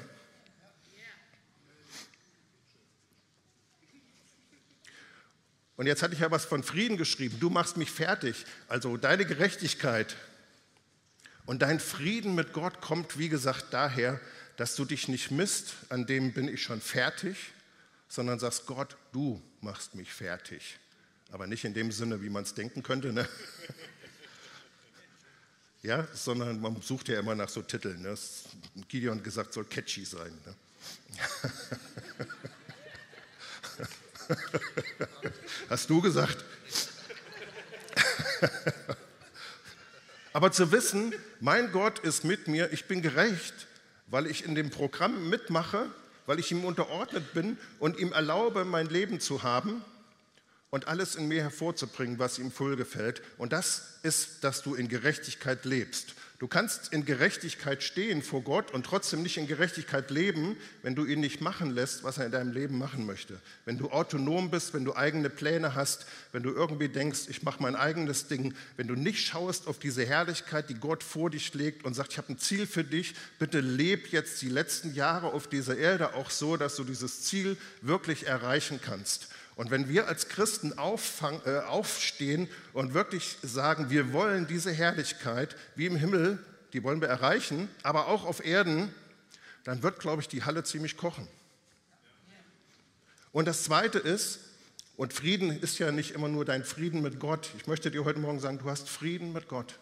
Und 5.77 5.87
jetzt 5.87 6.03
hatte 6.03 6.13
ich 6.13 6.19
ja 6.19 6.29
was 6.29 6.45
von 6.45 6.61
Frieden 6.61 6.95
geschrieben. 6.95 7.37
Du 7.39 7.49
machst 7.49 7.75
mich 7.75 7.89
fertig. 7.89 8.45
Also 8.67 8.97
deine 8.97 9.25
Gerechtigkeit 9.25 10.15
und 11.47 11.63
dein 11.63 11.79
Frieden 11.79 12.35
mit 12.35 12.53
Gott 12.53 12.81
kommt, 12.81 13.17
wie 13.17 13.29
gesagt, 13.29 13.65
daher, 13.71 14.19
dass 14.57 14.75
du 14.75 14.85
dich 14.85 15.07
nicht 15.07 15.31
misst, 15.31 15.73
an 15.89 16.05
dem 16.05 16.33
bin 16.33 16.47
ich 16.47 16.61
schon 16.61 16.81
fertig, 16.81 17.37
sondern 18.07 18.39
sagst, 18.39 18.65
Gott, 18.65 18.97
du 19.11 19.41
machst 19.61 19.95
mich 19.95 20.11
fertig. 20.13 20.77
Aber 21.31 21.47
nicht 21.47 21.63
in 21.63 21.73
dem 21.73 21.91
Sinne, 21.91 22.21
wie 22.21 22.29
man 22.29 22.43
es 22.43 22.53
denken 22.53 22.83
könnte. 22.83 23.13
Ne? 23.13 23.27
ja, 25.81 26.05
sondern 26.13 26.59
man 26.59 26.81
sucht 26.81 27.07
ja 27.07 27.19
immer 27.19 27.35
nach 27.35 27.49
so 27.49 27.61
Titeln. 27.61 28.01
Ne? 28.01 28.15
Gideon 28.89 29.23
gesagt, 29.23 29.53
soll 29.53 29.65
catchy 29.65 30.03
sein. 30.03 30.37
Ne? 30.45 30.55
Hast 35.69 35.89
du 35.89 36.01
gesagt? 36.01 36.43
Aber 40.33 40.51
zu 40.51 40.71
wissen, 40.71 41.13
mein 41.39 41.71
Gott 41.71 41.99
ist 41.99 42.23
mit 42.23 42.47
mir, 42.47 42.71
ich 42.73 42.85
bin 42.85 43.01
gerecht, 43.01 43.67
weil 44.11 44.27
ich 44.27 44.45
in 44.45 44.53
dem 44.53 44.69
Programm 44.69 45.29
mitmache, 45.29 45.89
weil 46.27 46.37
ich 46.39 46.51
ihm 46.51 46.63
unterordnet 46.63 47.33
bin 47.33 47.57
und 47.79 47.97
ihm 47.97 48.11
erlaube, 48.11 48.65
mein 48.65 48.87
Leben 48.87 49.19
zu 49.19 49.41
haben 49.41 49.83
und 50.69 50.87
alles 50.87 51.15
in 51.15 51.27
mir 51.27 51.41
hervorzubringen, 51.41 52.19
was 52.19 52.37
ihm 52.37 52.51
voll 52.51 52.75
gefällt. 52.75 53.23
Und 53.37 53.53
das 53.53 53.99
ist, 54.03 54.43
dass 54.43 54.61
du 54.61 54.75
in 54.75 54.87
Gerechtigkeit 54.87 55.65
lebst. 55.65 56.13
Du 56.41 56.47
kannst 56.47 56.91
in 56.91 57.05
Gerechtigkeit 57.05 57.83
stehen 57.83 58.23
vor 58.23 58.41
Gott 58.41 58.71
und 58.71 58.83
trotzdem 58.83 59.21
nicht 59.21 59.37
in 59.37 59.45
Gerechtigkeit 59.45 60.09
leben, 60.09 60.57
wenn 60.81 60.95
du 60.95 61.05
ihn 61.05 61.19
nicht 61.19 61.39
machen 61.39 61.69
lässt, 61.69 62.03
was 62.03 62.17
er 62.17 62.25
in 62.25 62.31
deinem 62.31 62.51
Leben 62.51 62.79
machen 62.79 63.05
möchte. 63.05 63.39
Wenn 63.65 63.77
du 63.77 63.91
autonom 63.91 64.49
bist, 64.49 64.73
wenn 64.73 64.83
du 64.83 64.95
eigene 64.95 65.29
Pläne 65.29 65.75
hast, 65.75 66.07
wenn 66.31 66.41
du 66.41 66.49
irgendwie 66.49 66.89
denkst, 66.89 67.27
ich 67.29 67.43
mache 67.43 67.61
mein 67.61 67.75
eigenes 67.75 68.25
Ding, 68.25 68.55
wenn 68.75 68.87
du 68.87 68.95
nicht 68.95 69.23
schaust 69.23 69.67
auf 69.67 69.77
diese 69.77 70.03
Herrlichkeit, 70.03 70.67
die 70.71 70.79
Gott 70.79 71.03
vor 71.03 71.29
dich 71.29 71.53
legt 71.53 71.85
und 71.85 71.93
sagt, 71.93 72.13
ich 72.13 72.17
habe 72.17 72.33
ein 72.33 72.39
Ziel 72.39 72.65
für 72.65 72.83
dich, 72.83 73.13
bitte 73.37 73.59
leb 73.59 74.07
jetzt 74.07 74.41
die 74.41 74.49
letzten 74.49 74.95
Jahre 74.95 75.33
auf 75.33 75.47
dieser 75.47 75.77
Erde 75.77 76.15
auch 76.15 76.31
so, 76.31 76.57
dass 76.57 76.75
du 76.75 76.83
dieses 76.83 77.21
Ziel 77.21 77.55
wirklich 77.83 78.25
erreichen 78.25 78.79
kannst. 78.83 79.27
Und 79.55 79.69
wenn 79.69 79.89
wir 79.89 80.07
als 80.07 80.29
Christen 80.29 80.77
auffang, 80.77 81.41
äh, 81.45 81.59
aufstehen 81.59 82.47
und 82.73 82.93
wirklich 82.93 83.37
sagen, 83.41 83.89
wir 83.89 84.13
wollen 84.13 84.47
diese 84.47 84.71
Herrlichkeit 84.71 85.55
wie 85.75 85.85
im 85.85 85.95
Himmel, 85.95 86.39
die 86.73 86.83
wollen 86.83 87.01
wir 87.01 87.09
erreichen, 87.09 87.69
aber 87.83 88.07
auch 88.07 88.25
auf 88.25 88.43
Erden, 88.43 88.93
dann 89.63 89.83
wird, 89.83 89.99
glaube 89.99 90.21
ich, 90.21 90.27
die 90.27 90.43
Halle 90.43 90.63
ziemlich 90.63 90.97
kochen. 90.97 91.27
Und 93.31 93.45
das 93.45 93.63
Zweite 93.63 93.99
ist, 93.99 94.39
und 94.97 95.13
Frieden 95.13 95.61
ist 95.61 95.79
ja 95.79 95.91
nicht 95.91 96.11
immer 96.11 96.27
nur 96.27 96.45
dein 96.45 96.63
Frieden 96.63 97.01
mit 97.01 97.19
Gott. 97.19 97.49
Ich 97.57 97.65
möchte 97.65 97.91
dir 97.91 98.05
heute 98.05 98.19
Morgen 98.19 98.39
sagen, 98.39 98.59
du 98.59 98.69
hast 98.69 98.87
Frieden 98.89 99.33
mit 99.33 99.47
Gott. 99.47 99.79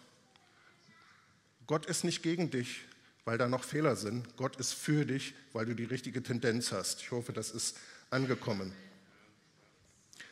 Gott 1.68 1.86
ist 1.88 2.04
nicht 2.04 2.24
gegen 2.24 2.50
dich, 2.50 2.82
weil 3.26 3.38
da 3.38 3.48
noch 3.48 3.64
Fehler 3.64 3.96
sind. 3.96 4.38
Gott 4.38 4.56
ist 4.58 4.74
für 4.74 5.06
dich, 5.06 5.34
weil 5.52 5.66
du 5.66 5.74
die 5.74 5.84
richtige 5.84 6.24
Tendenz 6.24 6.72
hast. 6.72 7.02
Ich 7.02 7.12
hoffe, 7.12 7.34
das 7.34 7.52
ist 7.52 7.78
angekommen. 8.12 8.74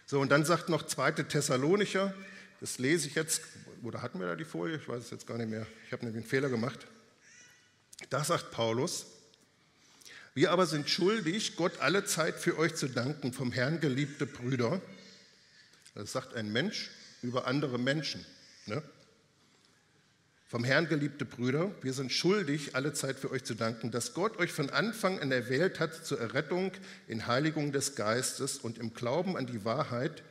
So, 0.10 0.22
und 0.22 0.30
dann 0.30 0.46
sagt 0.46 0.70
noch 0.70 0.84
2. 0.84 1.12
Thessalonicher, 1.24 2.14
das 2.62 2.80
lese 2.80 3.10
ich 3.10 3.16
jetzt, 3.16 3.42
oder 3.84 4.02
hatten 4.02 4.22
wir 4.22 4.28
da 4.28 4.36
die 4.38 4.46
Folie? 4.46 4.78
Ich 4.78 4.88
weiß 4.88 5.04
es 5.04 5.10
jetzt 5.12 5.28
gar 5.28 5.38
nicht 5.38 5.50
mehr. 5.50 5.68
Ich 5.86 5.92
habe 5.92 6.06
nämlich 6.06 6.24
einen 6.24 6.30
Fehler 6.30 6.48
gemacht. 6.48 6.88
Da 8.10 8.24
sagt 8.24 8.52
Paulus, 8.52 9.08
wir 10.34 10.52
aber 10.52 10.66
sind 10.66 10.90
schuldig, 10.90 11.58
Gott 11.58 11.82
alle 11.82 12.06
Zeit 12.06 12.36
für 12.36 12.58
euch 12.58 12.76
zu 12.76 12.88
danken, 12.88 13.34
vom 13.34 13.52
Herrn 13.52 13.82
geliebte 13.82 14.26
Brüder. 14.26 14.82
Das 15.94 16.14
sagt 16.14 16.36
ein 16.36 16.54
Mensch 16.54 16.90
über 17.22 17.46
andere 17.46 17.78
Menschen. 17.78 18.26
Ne? 18.66 18.82
Vom 20.50 20.64
Herrn 20.64 20.88
geliebte 20.88 21.26
Brüder, 21.26 21.72
wir 21.82 21.92
sind 21.92 22.10
schuldig, 22.10 22.74
alle 22.74 22.94
Zeit 22.94 23.20
für 23.20 23.32
euch 23.32 23.44
zu 23.44 23.54
danken, 23.54 23.92
dass 23.92 24.14
Gott 24.14 24.38
euch 24.38 24.54
von 24.54 24.70
Anfang 24.70 25.20
an 25.20 25.30
erwählt 25.30 25.82
hat 25.82 26.06
zur 26.06 26.22
Errettung 26.22 26.72
in 27.10 27.28
Heiligung 27.28 27.74
des 27.74 27.96
Geistes 27.96 28.58
und 28.58 28.78
im 28.78 28.94
Glauben 28.94 29.36
an 29.36 29.46
die 29.46 29.66
Wahrheit, 29.66 30.24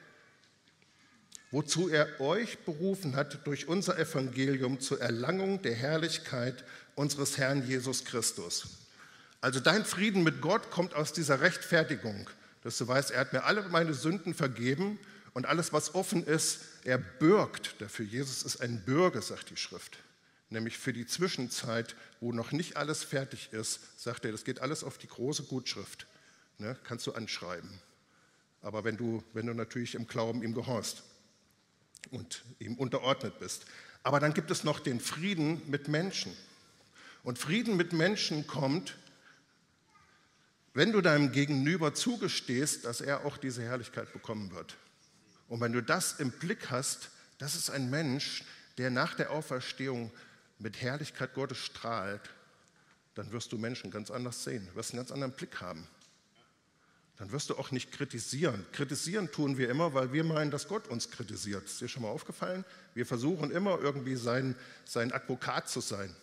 wozu 1.51 1.91
er 1.91 2.19
euch 2.19 2.57
berufen 2.61 3.15
hat 3.15 3.47
durch 3.47 3.69
unser 3.69 3.99
Evangelium 3.99 4.81
zur 4.81 5.03
Erlangung 5.03 5.61
der 5.61 5.75
Herrlichkeit 5.75 6.65
unseres 6.95 7.37
Herrn 7.37 7.67
Jesus 7.67 8.07
Christus. 8.07 8.69
Also 9.43 9.61
dein 9.61 9.85
Frieden 9.85 10.23
mit 10.23 10.41
Gott 10.41 10.71
kommt 10.71 10.95
aus 10.95 11.13
dieser 11.13 11.43
Rechtfertigung, 11.43 12.31
dass 12.63 12.79
du 12.79 12.89
weißt, 12.89 13.11
er 13.11 13.21
hat 13.21 13.35
mir 13.35 13.45
alle 13.45 13.69
meine 13.69 13.93
Sünden 13.93 14.33
vergeben 14.33 14.99
und 15.35 15.45
alles, 15.45 15.75
was 15.75 15.95
offen 15.95 16.25
ist, 16.25 16.61
er 16.85 16.97
bürgt 16.97 17.79
dafür. 17.83 18.07
Jesus 18.07 18.45
ist 18.45 18.63
ein 18.63 18.81
Bürger, 18.81 19.21
sagt 19.21 19.51
die 19.51 19.59
Schrift 19.59 19.99
nämlich 20.57 20.79
für 20.79 20.93
die 20.93 21.07
Zwischenzeit, 21.07 21.95
wo 22.21 22.33
noch 22.33 22.51
nicht 22.51 22.77
alles 22.77 23.05
fertig 23.05 23.53
ist, 23.53 23.81
sagt 24.01 24.25
er, 24.25 24.33
das 24.33 24.45
geht 24.45 24.61
alles 24.61 24.83
auf 24.83 24.97
die 24.97 25.07
große 25.07 25.45
Gutschrift. 25.45 26.07
Ne, 26.59 26.77
kannst 26.85 27.07
du 27.07 27.13
anschreiben. 27.13 27.71
Aber 28.63 28.83
wenn 28.83 28.97
du, 28.97 29.23
wenn 29.35 29.47
du 29.47 29.53
natürlich 29.53 29.95
im 29.95 30.07
Glauben 30.07 30.43
ihm 30.43 30.55
gehorst 30.55 31.03
und 32.11 32.43
ihm 32.59 32.77
unterordnet 32.77 33.39
bist. 33.39 33.67
Aber 34.03 34.21
dann 34.21 34.33
gibt 34.33 34.51
es 34.51 34.65
noch 34.65 34.81
den 34.81 34.99
Frieden 34.99 35.61
mit 35.67 35.89
Menschen. 35.89 36.35
Und 37.23 37.39
Frieden 37.39 37.77
mit 37.77 37.93
Menschen 37.93 38.47
kommt, 38.47 38.97
wenn 40.73 40.93
du 40.93 41.03
deinem 41.03 41.33
Gegenüber 41.33 41.93
zugestehst, 41.93 42.85
dass 42.85 43.01
er 43.01 43.27
auch 43.27 43.37
diese 43.37 43.63
Herrlichkeit 43.63 44.13
bekommen 44.13 44.53
wird. 44.53 44.77
Und 45.49 45.61
wenn 45.61 45.73
du 45.73 45.83
das 45.83 46.15
im 46.21 46.31
Blick 46.31 46.71
hast, 46.71 47.11
das 47.39 47.55
ist 47.55 47.69
ein 47.69 47.91
Mensch, 47.91 48.45
der 48.79 48.91
nach 48.91 49.15
der 49.15 49.31
Auferstehung 49.31 50.11
mit 50.59 50.81
Herrlichkeit 50.81 51.35
Gottes 51.35 51.59
strahlt, 51.59 52.31
dann 53.15 53.33
wirst 53.33 53.53
du 53.53 53.59
Menschen 53.59 53.91
ganz 53.91 54.11
anders 54.11 54.45
sehen, 54.45 54.69
wirst 54.75 54.93
einen 54.93 55.01
ganz 55.01 55.11
anderen 55.11 55.33
Blick 55.33 55.61
haben. 55.61 55.87
Dann 57.17 57.33
wirst 57.33 57.49
du 57.49 57.57
auch 57.57 57.71
nicht 57.71 57.93
kritisieren. 57.93 58.67
Kritisieren 58.73 59.31
tun 59.33 59.57
wir 59.57 59.71
immer, 59.71 59.95
weil 59.95 60.13
wir 60.13 60.23
meinen, 60.23 60.51
dass 60.51 60.69
Gott 60.69 60.87
uns 60.89 61.11
kritisiert. 61.11 61.65
Ist 61.65 61.81
dir 61.81 61.89
schon 61.89 62.03
mal 62.03 62.11
aufgefallen? 62.11 62.65
Wir 62.93 63.07
versuchen 63.07 63.51
immer 63.51 63.81
irgendwie 63.81 64.17
sein, 64.17 64.55
sein 64.85 65.13
Advokat 65.13 65.69
zu 65.69 65.81
sein, 65.81 66.15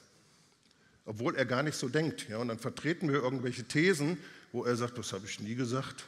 obwohl 1.06 1.36
er 1.36 1.46
gar 1.46 1.64
nicht 1.64 1.78
so 1.78 1.90
denkt. 1.90 2.30
Ja? 2.30 2.38
Und 2.38 2.50
dann 2.50 2.60
vertreten 2.60 3.12
wir 3.12 3.24
irgendwelche 3.24 3.64
Thesen, 3.64 4.20
wo 4.52 4.64
er 4.66 4.76
sagt, 4.76 5.00
das 5.00 5.14
habe 5.14 5.26
ich 5.26 5.40
nie 5.40 5.56
gesagt. 5.56 6.06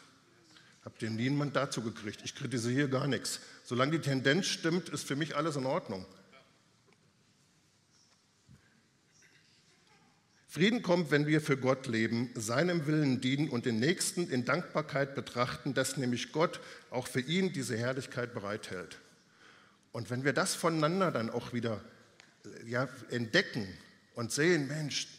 Habt 0.83 1.01
ihr 1.01 1.09
nie 1.09 1.31
ein 1.31 1.37
Mandat 1.37 1.69
dazu 1.69 1.81
gekriegt? 1.81 2.21
Ich 2.23 2.35
kritisiere 2.35 2.87
gar 2.87 3.07
nichts. 3.07 3.39
Solange 3.63 3.93
die 3.93 4.07
Tendenz 4.07 4.45
stimmt, 4.45 4.89
ist 4.89 5.07
für 5.07 5.15
mich 5.15 5.35
alles 5.35 5.55
in 5.55 5.65
Ordnung. 5.65 6.05
Frieden 10.55 10.81
kommt, 10.81 11.11
wenn 11.11 11.27
wir 11.27 11.41
für 11.41 11.57
Gott 11.57 11.85
leben, 11.85 12.29
seinem 12.33 12.87
Willen 12.87 13.19
dienen 13.19 13.49
und 13.49 13.65
den 13.65 13.77
Nächsten 13.77 14.29
in 14.29 14.45
Dankbarkeit 14.45 15.13
betrachten, 15.13 15.73
dass 15.73 15.97
nämlich 15.97 16.31
Gott 16.31 16.61
auch 16.91 17.09
für 17.09 17.19
ihn 17.19 17.51
diese 17.51 17.75
Herrlichkeit 17.75 18.33
bereithält. 18.33 19.01
Und 19.91 20.09
wenn 20.09 20.23
wir 20.23 20.31
das 20.31 20.55
voneinander 20.55 21.11
dann 21.11 21.29
auch 21.29 21.51
wieder 21.51 21.81
ja, 22.65 22.87
entdecken 23.09 23.67
und 24.13 24.31
sehen, 24.31 24.67
Mensch, 24.67 25.09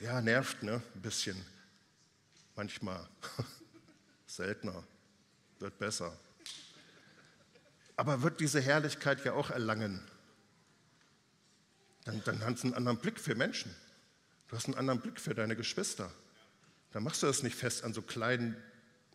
ja, 0.00 0.22
nervt 0.22 0.62
ne, 0.62 0.80
ein 0.94 1.02
bisschen, 1.02 1.36
manchmal, 2.56 3.06
seltener, 4.26 4.84
wird 5.58 5.78
besser. 5.78 6.16
Aber 7.96 8.22
wird 8.22 8.40
diese 8.40 8.62
Herrlichkeit 8.62 9.22
ja 9.26 9.34
auch 9.34 9.50
erlangen, 9.50 10.00
dann, 12.06 12.22
dann 12.24 12.40
hat 12.40 12.54
es 12.54 12.64
einen 12.64 12.72
anderen 12.72 12.96
Blick 12.96 13.20
für 13.20 13.34
Menschen. 13.34 13.76
Du 14.52 14.58
hast 14.58 14.66
einen 14.66 14.76
anderen 14.76 15.00
Blick 15.00 15.18
für 15.18 15.34
deine 15.34 15.56
Geschwister. 15.56 16.12
Dann 16.90 17.02
machst 17.04 17.22
du 17.22 17.26
das 17.26 17.42
nicht 17.42 17.56
fest 17.56 17.84
an 17.84 17.94
so 17.94 18.02
kleinen, 18.02 18.54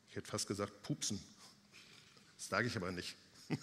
ich 0.09 0.15
hätte 0.15 0.27
fast 0.27 0.47
gesagt, 0.47 0.81
Pupsen. 0.81 1.23
Das 2.35 2.47
sage 2.47 2.65
ich 2.65 2.75
aber 2.75 2.91
nicht. 2.91 3.15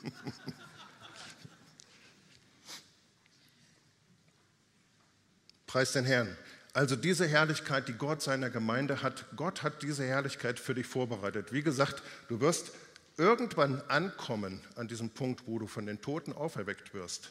Preis 5.66 5.90
den 5.90 6.04
Herrn. 6.04 6.36
Also 6.74 6.94
diese 6.94 7.26
Herrlichkeit, 7.26 7.88
die 7.88 7.94
Gott 7.94 8.22
seiner 8.22 8.50
Gemeinde 8.50 9.02
hat, 9.02 9.26
Gott 9.34 9.64
hat 9.64 9.82
diese 9.82 10.04
Herrlichkeit 10.04 10.60
für 10.60 10.76
dich 10.76 10.86
vorbereitet. 10.86 11.52
Wie 11.52 11.64
gesagt, 11.64 12.04
du 12.28 12.40
wirst 12.40 12.70
irgendwann 13.16 13.80
ankommen 13.88 14.60
an 14.76 14.86
diesem 14.86 15.10
Punkt, 15.10 15.48
wo 15.48 15.58
du 15.58 15.66
von 15.66 15.86
den 15.86 16.00
Toten 16.00 16.34
auferweckt 16.34 16.94
wirst. 16.94 17.30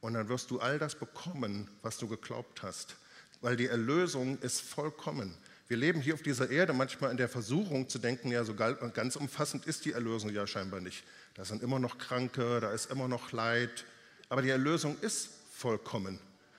Und 0.00 0.14
dann 0.14 0.30
wirst 0.30 0.50
du 0.50 0.58
all 0.58 0.78
das 0.78 0.94
bekommen, 0.94 1.70
was 1.82 1.98
du 1.98 2.08
geglaubt 2.08 2.62
hast 2.62 2.96
weil 3.42 3.56
die 3.56 3.66
Erlösung 3.66 4.38
ist 4.38 4.62
vollkommen. 4.62 5.36
Wir 5.68 5.76
leben 5.76 6.00
hier 6.00 6.14
auf 6.14 6.22
dieser 6.22 6.50
Erde 6.50 6.72
manchmal 6.72 7.10
in 7.10 7.16
der 7.16 7.28
Versuchung 7.28 7.88
zu 7.88 7.98
denken, 7.98 8.30
ja, 8.30 8.44
so 8.44 8.54
ganz 8.54 9.16
umfassend 9.16 9.66
ist 9.66 9.84
die 9.84 9.92
Erlösung 9.92 10.30
ja 10.30 10.46
scheinbar 10.46 10.80
nicht. 10.80 11.04
Da 11.34 11.44
sind 11.44 11.62
immer 11.62 11.78
noch 11.78 11.98
Kranke, 11.98 12.60
da 12.60 12.72
ist 12.72 12.90
immer 12.90 13.08
noch 13.08 13.32
Leid, 13.32 13.84
aber 14.28 14.42
die 14.42 14.50
Erlösung 14.50 14.96
ist 15.00 15.30
vollkommen. 15.52 16.18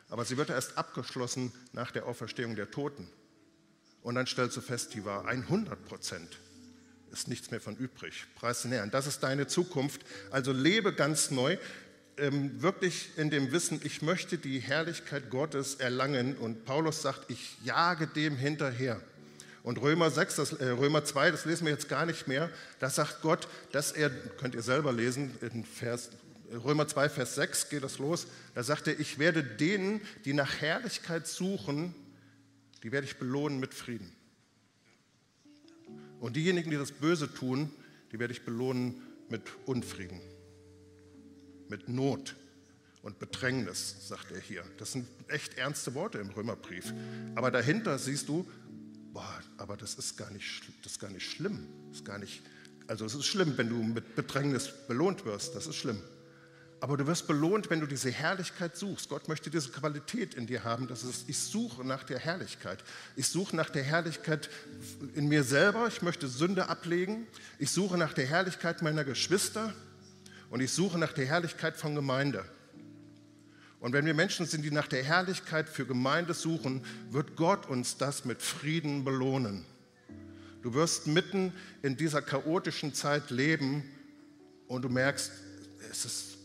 Aber 0.09 0.25
sie 0.25 0.37
wird 0.37 0.49
erst 0.49 0.77
abgeschlossen 0.77 1.51
nach 1.71 1.91
der 1.91 2.05
Auferstehung 2.05 2.55
der 2.55 2.69
Toten. 2.69 3.07
Und 4.01 4.15
dann 4.15 4.27
stellst 4.27 4.57
du 4.57 4.61
fest, 4.61 4.93
die 4.93 5.05
war 5.05 5.25
100 5.25 5.85
Prozent. 5.85 6.39
Ist 7.11 7.27
nichts 7.27 7.51
mehr 7.51 7.61
von 7.61 7.75
übrig. 7.75 8.25
Preis 8.35 8.63
den 8.63 8.71
Herrn. 8.71 8.91
Das 8.91 9.07
ist 9.07 9.21
deine 9.21 9.47
Zukunft. 9.47 10.01
Also 10.31 10.51
lebe 10.51 10.93
ganz 10.93 11.29
neu 11.29 11.57
ähm, 12.17 12.61
wirklich 12.61 13.09
in 13.17 13.29
dem 13.29 13.51
Wissen, 13.51 13.81
ich 13.83 14.01
möchte 14.01 14.37
die 14.37 14.59
Herrlichkeit 14.59 15.29
Gottes 15.29 15.75
erlangen. 15.75 16.35
Und 16.37 16.65
Paulus 16.65 17.01
sagt, 17.01 17.29
ich 17.29 17.57
jage 17.63 18.07
dem 18.07 18.35
hinterher. 18.37 19.01
Und 19.63 19.81
Römer 19.81 20.11
6, 20.11 20.35
das, 20.35 20.53
äh, 20.53 20.69
Römer 20.69 21.05
2, 21.05 21.31
das 21.31 21.45
lesen 21.45 21.65
wir 21.65 21.71
jetzt 21.71 21.87
gar 21.87 22.05
nicht 22.05 22.27
mehr, 22.27 22.49
da 22.79 22.89
sagt 22.89 23.21
Gott, 23.21 23.47
dass 23.71 23.93
er, 23.93 24.09
könnt 24.09 24.55
ihr 24.55 24.61
selber 24.61 24.91
lesen, 24.91 25.31
in 25.41 25.63
Vers, 25.63 26.09
Römer 26.51 26.87
2, 26.87 27.07
Vers 27.09 27.35
6 27.35 27.69
geht 27.69 27.83
das 27.83 27.97
los, 27.97 28.27
da 28.55 28.63
sagt 28.63 28.87
er, 28.87 28.99
ich 28.99 29.19
werde 29.19 29.41
denen, 29.41 30.01
die 30.25 30.33
nach 30.33 30.59
Herrlichkeit 30.59 31.27
suchen, 31.27 31.95
die 32.83 32.91
werde 32.91 33.07
ich 33.07 33.15
belohnen 33.15 33.61
mit 33.61 33.73
Frieden. 33.73 34.11
Und 36.19 36.35
diejenigen, 36.35 36.69
die 36.69 36.77
das 36.77 36.91
Böse 36.91 37.33
tun, 37.33 37.71
die 38.11 38.19
werde 38.19 38.33
ich 38.33 38.43
belohnen 38.43 39.01
mit 39.29 39.43
Unfrieden 39.65 40.19
mit 41.69 41.89
Not 41.89 42.35
und 43.01 43.19
Bedrängnis, 43.19 44.07
sagt 44.07 44.31
er 44.31 44.39
hier. 44.39 44.63
Das 44.77 44.93
sind 44.93 45.07
echt 45.27 45.57
ernste 45.57 45.93
Worte 45.93 46.17
im 46.19 46.29
Römerbrief. 46.29 46.93
Aber 47.35 47.51
dahinter 47.51 47.99
siehst 47.99 48.29
du, 48.29 48.49
boah, 49.11 49.41
aber 49.57 49.77
das 49.77 49.95
ist 49.95 50.17
gar 50.17 50.31
nicht, 50.31 50.63
das 50.83 50.93
ist 50.93 50.99
gar 50.99 51.09
nicht 51.09 51.29
schlimm. 51.29 51.67
Das 51.89 51.99
ist 51.99 52.05
gar 52.05 52.17
nicht, 52.17 52.41
also 52.87 53.05
es 53.05 53.13
ist 53.13 53.25
schlimm, 53.25 53.57
wenn 53.57 53.69
du 53.69 53.75
mit 53.83 54.15
Bedrängnis 54.15 54.69
belohnt 54.87 55.25
wirst, 55.25 55.55
das 55.55 55.67
ist 55.67 55.75
schlimm. 55.75 56.01
Aber 56.83 56.97
du 56.97 57.07
wirst 57.07 57.27
belohnt, 57.27 57.69
wenn 57.69 57.79
du 57.79 57.87
diese 57.87 58.11
Herrlichkeit 58.11 58.75
suchst. 58.75 59.07
Gott 59.07 59.29
möchte 59.29 59.49
diese 59.49 59.69
Qualität 59.69 60.33
in 60.33 60.47
dir 60.47 60.65
haben, 60.65 60.89
dass 60.89 61.03
es, 61.03 61.23
ich 61.27 61.39
suche 61.39 61.85
nach 61.85 62.03
der 62.03 62.19
Herrlichkeit. 62.19 62.83
Ich 63.15 63.29
suche 63.29 63.55
nach 63.55 63.69
der 63.69 63.83
Herrlichkeit 63.83 64.49
in 65.15 65.29
mir 65.29 65.45
selber. 65.45 65.87
Ich 65.87 66.01
möchte 66.01 66.27
Sünde 66.27 66.67
ablegen. 66.67 67.25
Ich 67.57 67.71
suche 67.71 67.97
nach 67.97 68.11
der 68.11 68.25
Herrlichkeit 68.25 68.81
meiner 68.81 69.05
Geschwister. 69.05 69.73
Und 70.53 70.59
ich 70.59 70.71
suche 70.71 70.99
nach 70.99 71.13
der 71.13 71.25
Herrlichkeit 71.25 71.77
von 71.77 71.95
Gemeinde. 71.95 72.45
Und 73.79 73.91
wenn 73.91 74.05
wir 74.05 74.13
Menschen 74.13 74.45
sind, 74.45 74.61
die 74.61 74.69
nach 74.69 74.85
der 74.85 75.03
Herrlichkeit 75.03 75.67
für 75.67 75.87
Gemeinde 75.87 76.35
suchen, 76.35 76.85
wird 77.09 77.35
Gott 77.35 77.65
uns 77.65 77.97
das 77.97 78.23
mit 78.23 78.39
Frieden 78.39 79.03
belohnen. 79.03 79.65
Du 80.61 80.75
wirst 80.75 81.07
mitten 81.07 81.53
in 81.81 81.97
dieser 81.97 82.21
chaotischen 82.21 82.93
Zeit 82.93 83.31
leben 83.31 83.83
und 84.67 84.83
du 84.83 84.89
merkst, 84.89 85.31
es 85.89 86.05
ist 86.05 86.37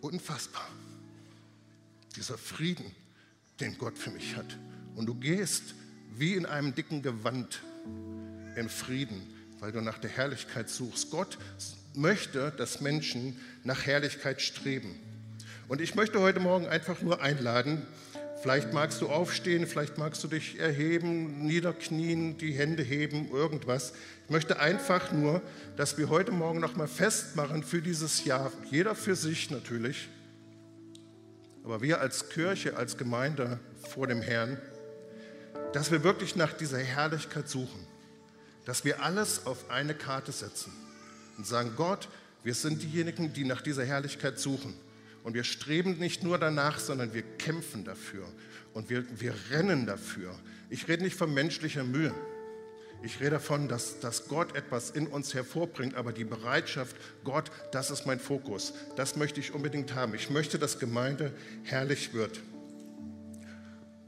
unfassbar, 0.00 0.68
dieser 2.16 2.36
Frieden, 2.36 2.90
den 3.60 3.78
Gott 3.78 3.96
für 3.96 4.10
mich 4.10 4.34
hat. 4.34 4.58
Und 4.96 5.06
du 5.06 5.14
gehst 5.14 5.76
wie 6.16 6.34
in 6.34 6.44
einem 6.44 6.74
dicken 6.74 7.02
Gewand 7.02 7.62
im 8.56 8.68
Frieden, 8.68 9.22
weil 9.60 9.70
du 9.70 9.80
nach 9.80 9.98
der 9.98 10.10
Herrlichkeit 10.10 10.68
suchst. 10.68 11.12
Gott 11.12 11.38
möchte, 11.96 12.52
dass 12.56 12.80
Menschen 12.80 13.38
nach 13.62 13.86
Herrlichkeit 13.86 14.40
streben. 14.40 14.98
Und 15.68 15.80
ich 15.80 15.94
möchte 15.94 16.20
heute 16.20 16.40
Morgen 16.40 16.66
einfach 16.66 17.00
nur 17.00 17.22
einladen, 17.22 17.86
Vielleicht 18.44 18.74
magst 18.74 19.00
du 19.00 19.08
aufstehen, 19.08 19.66
vielleicht 19.66 19.96
magst 19.96 20.22
du 20.22 20.28
dich 20.28 20.60
erheben, 20.60 21.46
niederknien, 21.46 22.36
die 22.36 22.52
Hände 22.52 22.82
heben, 22.82 23.30
irgendwas. 23.30 23.94
Ich 24.26 24.30
möchte 24.30 24.60
einfach 24.60 25.12
nur, 25.12 25.40
dass 25.78 25.96
wir 25.96 26.10
heute 26.10 26.30
Morgen 26.30 26.60
nochmal 26.60 26.86
festmachen 26.86 27.62
für 27.62 27.80
dieses 27.80 28.26
Jahr, 28.26 28.52
jeder 28.70 28.94
für 28.94 29.16
sich 29.16 29.50
natürlich, 29.50 30.10
aber 31.64 31.80
wir 31.80 32.02
als 32.02 32.28
Kirche, 32.28 32.76
als 32.76 32.98
Gemeinde 32.98 33.60
vor 33.88 34.08
dem 34.08 34.20
Herrn, 34.20 34.60
dass 35.72 35.90
wir 35.90 36.04
wirklich 36.04 36.36
nach 36.36 36.52
dieser 36.52 36.80
Herrlichkeit 36.80 37.48
suchen, 37.48 37.86
dass 38.66 38.84
wir 38.84 39.02
alles 39.02 39.46
auf 39.46 39.70
eine 39.70 39.94
Karte 39.94 40.32
setzen 40.32 40.70
und 41.36 41.46
sagen, 41.46 41.72
Gott, 41.76 42.08
wir 42.42 42.54
sind 42.54 42.82
diejenigen, 42.82 43.32
die 43.32 43.44
nach 43.44 43.62
dieser 43.62 43.84
Herrlichkeit 43.84 44.38
suchen. 44.38 44.74
Und 45.22 45.34
wir 45.34 45.44
streben 45.44 45.98
nicht 45.98 46.22
nur 46.22 46.38
danach, 46.38 46.78
sondern 46.78 47.14
wir 47.14 47.22
kämpfen 47.22 47.84
dafür 47.84 48.26
und 48.74 48.90
wir, 48.90 49.04
wir 49.18 49.34
rennen 49.50 49.86
dafür. 49.86 50.38
Ich 50.68 50.86
rede 50.86 51.02
nicht 51.02 51.16
von 51.16 51.32
menschlicher 51.32 51.84
Mühe. 51.84 52.14
Ich 53.02 53.20
rede 53.20 53.32
davon, 53.32 53.68
dass, 53.68 54.00
dass 54.00 54.28
Gott 54.28 54.54
etwas 54.56 54.90
in 54.90 55.06
uns 55.06 55.34
hervorbringt, 55.34 55.94
aber 55.94 56.12
die 56.12 56.24
Bereitschaft, 56.24 56.96
Gott, 57.22 57.50
das 57.72 57.90
ist 57.90 58.06
mein 58.06 58.18
Fokus. 58.18 58.74
Das 58.96 59.16
möchte 59.16 59.40
ich 59.40 59.52
unbedingt 59.52 59.94
haben. 59.94 60.14
Ich 60.14 60.30
möchte, 60.30 60.58
dass 60.58 60.78
Gemeinde 60.78 61.32
herrlich 61.64 62.14
wird. 62.14 62.40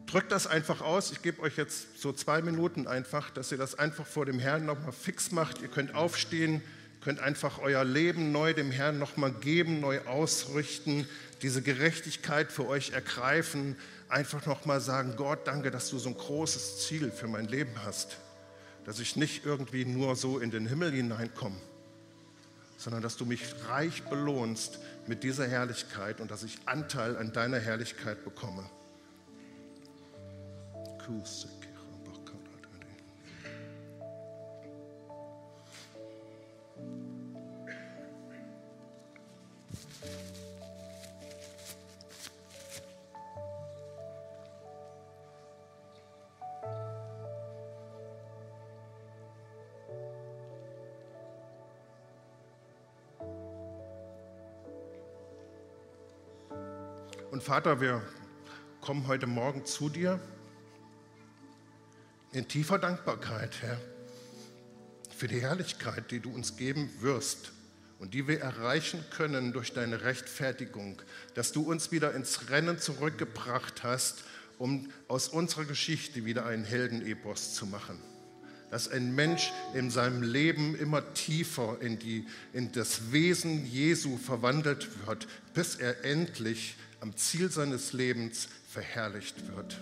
Drückt 0.07 0.33
das 0.33 0.47
einfach 0.47 0.81
aus. 0.81 1.11
Ich 1.13 1.21
gebe 1.21 1.43
euch 1.43 1.57
jetzt 1.57 2.01
so 2.01 2.13
zwei 2.13 2.41
Minuten 2.41 2.87
einfach, 2.87 3.31
dass 3.31 3.53
ihr 3.53 3.59
das 3.59 3.79
einfach 3.79 4.07
vor 4.07 4.25
dem 4.25 4.39
Herrn 4.39 4.65
nochmal 4.65 4.93
fix 4.93 5.33
macht. 5.33 5.61
Ihr 5.63 5.69
könnt 5.69 5.95
aufstehen, 5.95 6.63
könnt 7.07 7.21
einfach 7.21 7.61
euer 7.61 7.85
Leben 7.85 8.33
neu 8.33 8.53
dem 8.53 8.73
Herrn 8.73 8.99
nochmal 8.99 9.31
geben, 9.31 9.79
neu 9.79 10.01
ausrichten, 10.07 11.07
diese 11.41 11.63
Gerechtigkeit 11.63 12.51
für 12.51 12.67
euch 12.67 12.91
ergreifen, 12.91 13.77
einfach 14.09 14.45
nochmal 14.45 14.81
sagen, 14.81 15.15
Gott, 15.15 15.47
danke, 15.47 15.71
dass 15.71 15.89
du 15.89 15.99
so 15.99 16.09
ein 16.09 16.17
großes 16.17 16.85
Ziel 16.85 17.13
für 17.13 17.29
mein 17.29 17.47
Leben 17.47 17.71
hast, 17.85 18.17
dass 18.87 18.99
ich 18.99 19.15
nicht 19.15 19.47
irgendwie 19.47 19.85
nur 19.85 20.17
so 20.17 20.41
in 20.41 20.51
den 20.51 20.67
Himmel 20.67 20.91
hineinkomme, 20.91 21.61
sondern 22.77 23.03
dass 23.03 23.17
du 23.17 23.25
mich 23.25 23.55
reich 23.69 24.03
belohnst 24.03 24.81
mit 25.07 25.23
dieser 25.23 25.47
Herrlichkeit 25.47 26.21
und 26.21 26.33
dass 26.33 26.43
ich 26.43 26.59
Anteil 26.67 27.17
an 27.17 27.33
deiner 27.33 27.61
Herrlichkeit 27.61 28.25
bekomme. 28.25 28.69
Kusik. 31.07 31.56
Vater, 57.47 57.81
wir 57.81 58.03
kommen 58.81 59.07
heute 59.07 59.29
Morgen 59.29 59.65
zu 59.65 59.89
dir 59.89 60.19
in 62.33 62.49
tiefer 62.49 62.77
Dankbarkeit, 62.77 63.63
Herr, 63.63 63.81
für 65.17 65.29
die 65.29 65.41
Herrlichkeit, 65.43 66.11
die 66.11 66.19
du 66.19 66.35
uns 66.35 66.57
geben 66.57 66.91
wirst 66.99 67.53
und 68.01 68.15
die 68.15 68.27
wir 68.27 68.41
erreichen 68.41 69.05
können 69.17 69.53
durch 69.53 69.73
deine 69.73 70.03
Rechtfertigung, 70.03 71.01
dass 71.35 71.53
du 71.53 71.63
uns 71.63 71.93
wieder 71.93 72.15
ins 72.15 72.51
Rennen 72.51 72.81
zurückgebracht 72.81 73.85
hast, 73.85 74.25
um 74.59 74.91
aus 75.07 75.29
unserer 75.29 75.67
Geschichte 75.67 76.25
wieder 76.25 76.47
einen 76.47 76.65
Heldenepos 76.65 77.55
zu 77.55 77.67
machen. 77.67 78.03
Dass 78.73 78.89
ein 78.89 79.15
Mensch 79.15 79.53
in 79.73 79.93
seinem 79.93 80.25
Leben 80.25 80.75
immer 80.75 81.15
tiefer 81.15 81.81
in, 81.81 82.01
die, 82.01 82.27
in 82.53 82.73
das 82.73 83.13
Wesen 83.13 83.65
Jesu 83.67 84.17
verwandelt 84.17 85.07
wird, 85.07 85.29
bis 85.55 85.77
er 85.77 86.05
endlich 86.05 86.75
am 87.01 87.17
Ziel 87.17 87.51
seines 87.51 87.93
Lebens 87.93 88.49
verherrlicht 88.69 89.55
wird. 89.55 89.77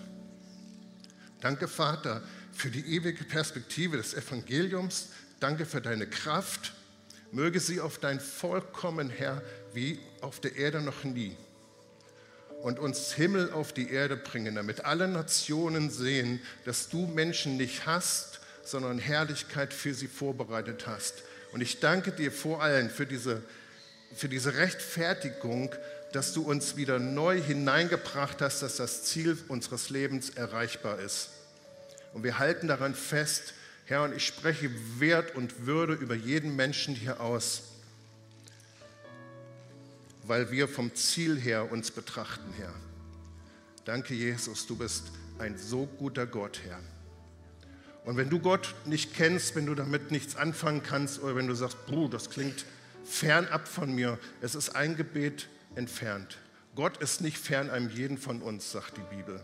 Danke, 1.40 1.68
Vater, 1.68 2.22
für 2.53 2.70
die 2.70 2.96
ewige 2.96 3.24
Perspektive 3.24 3.96
des 3.96 4.14
Evangeliums. 4.14 5.09
Danke 5.40 5.66
für 5.66 5.81
deine 5.81 6.07
Kraft. 6.07 6.72
Möge 7.33 7.61
sie 7.61 7.81
auf 7.81 7.98
dein 7.98 8.20
Vollkommen, 8.20 9.11
Herr, 9.11 9.42
wie 9.72 9.98
auf 10.20 10.40
der 10.40 10.57
Erde 10.57 10.81
noch 10.81 11.05
nie. 11.05 11.37
Und 12.62 12.79
uns 12.79 13.12
Himmel 13.12 13.53
auf 13.53 13.72
die 13.72 13.90
Erde 13.90 14.16
bringen, 14.16 14.55
damit 14.55 14.85
alle 14.85 15.09
Nationen 15.09 15.90
sehen, 15.90 16.40
dass 16.64 16.88
du 16.88 17.07
Menschen 17.07 17.57
nicht 17.57 17.85
hast, 17.85 18.40
sondern 18.62 18.98
Herrlichkeit 18.98 19.74
für 19.74 19.92
sie 19.92 20.09
vorbereitet 20.09 20.87
hast. 20.87 21.24
Und 21.53 21.61
ich 21.61 21.81
danke 21.81 22.12
dir 22.12 22.33
vor 22.33 22.62
allem 22.62 22.88
für 22.88 23.05
diese, 23.05 23.42
für 24.14 24.29
diese 24.29 24.55
Rechtfertigung, 24.55 25.74
dass 26.14 26.33
du 26.33 26.42
uns 26.42 26.77
wieder 26.77 27.00
neu 27.00 27.42
hineingebracht 27.42 28.40
hast, 28.40 28.62
dass 28.62 28.77
das 28.77 29.03
Ziel 29.03 29.37
unseres 29.48 29.90
Lebens 29.90 30.31
erreichbar 30.31 31.00
ist. 31.00 31.31
Und 32.12 32.22
wir 32.22 32.38
halten 32.38 32.68
daran 32.68 32.94
fest, 32.94 33.53
Herr, 33.85 34.05
und 34.05 34.14
ich 34.14 34.24
spreche 34.24 34.70
Wert 35.00 35.35
und 35.35 35.66
Würde 35.66 35.94
über 35.94 36.14
jeden 36.14 36.55
Menschen 36.55 36.94
hier 36.94 37.20
aus, 37.20 37.64
weil 40.22 40.53
wir 40.53 40.68
vom 40.68 40.94
Ziel 40.94 41.37
her 41.37 41.72
uns 41.72 41.90
betrachten, 41.90 42.55
Herr. 42.59 42.72
Danke, 43.85 44.14
Jesus, 44.14 44.68
du 44.68 44.77
bist 44.77 45.11
ein 45.40 45.59
so 45.59 45.87
guter 45.98 46.27
Gott, 46.27 46.61
Herr. 46.64 46.79
Und 48.05 48.16
wenn 48.16 48.31
du 48.31 48.38
Gott 48.38 48.72
nicht 48.85 49.14
kennst, 49.14 49.57
wenn 49.57 49.66
du 49.66 49.74
damit 49.74 50.12
nichts 50.12 50.37
anfangen 50.37 50.85
kannst 50.85 51.20
oder 51.20 51.35
wenn 51.35 51.48
du 51.48 51.55
sagst, 51.57 51.87
Bruh, 51.87 52.07
das 52.07 52.31
klingt 52.31 52.66
fernab 53.05 53.66
von 53.66 53.92
mir, 53.92 54.16
es 54.40 54.55
ist 54.55 54.77
ein 54.77 54.96
Gebet 54.96 55.48
entfernt. 55.76 56.38
Gott 56.74 56.96
ist 56.96 57.20
nicht 57.20 57.38
fern 57.38 57.70
einem 57.70 57.88
jeden 57.88 58.18
von 58.18 58.42
uns, 58.42 58.72
sagt 58.72 58.96
die 58.96 59.16
Bibel. 59.16 59.40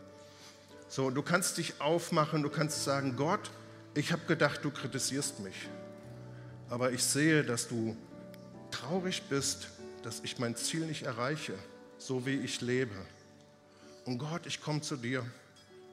So, 0.89 1.11
du 1.11 1.23
kannst 1.23 1.59
dich 1.59 1.81
aufmachen, 1.81 2.43
du 2.43 2.51
kannst 2.51 2.85
sagen, 2.85 3.15
Gott, 3.17 3.51
ich 3.95 4.13
habe 4.13 4.25
gedacht, 4.27 4.65
du 4.65 4.71
kritisierst 4.71 5.41
mich. 5.41 5.69
Aber 6.69 6.93
ich 6.93 7.03
sehe, 7.03 7.45
dass 7.45 7.69
du 7.69 7.97
traurig 8.71 9.23
bist, 9.29 9.69
dass 10.03 10.21
ich 10.25 10.39
mein 10.39 10.57
Ziel 10.57 10.87
nicht 10.87 11.03
erreiche, 11.03 11.55
so 11.99 12.27
wie 12.27 12.37
ich 12.37 12.61
lebe. 12.61 12.95
Und 14.05 14.19
Gott, 14.19 14.47
ich 14.47 14.61
komme 14.61 14.81
zu 14.81 14.97
dir 14.97 15.25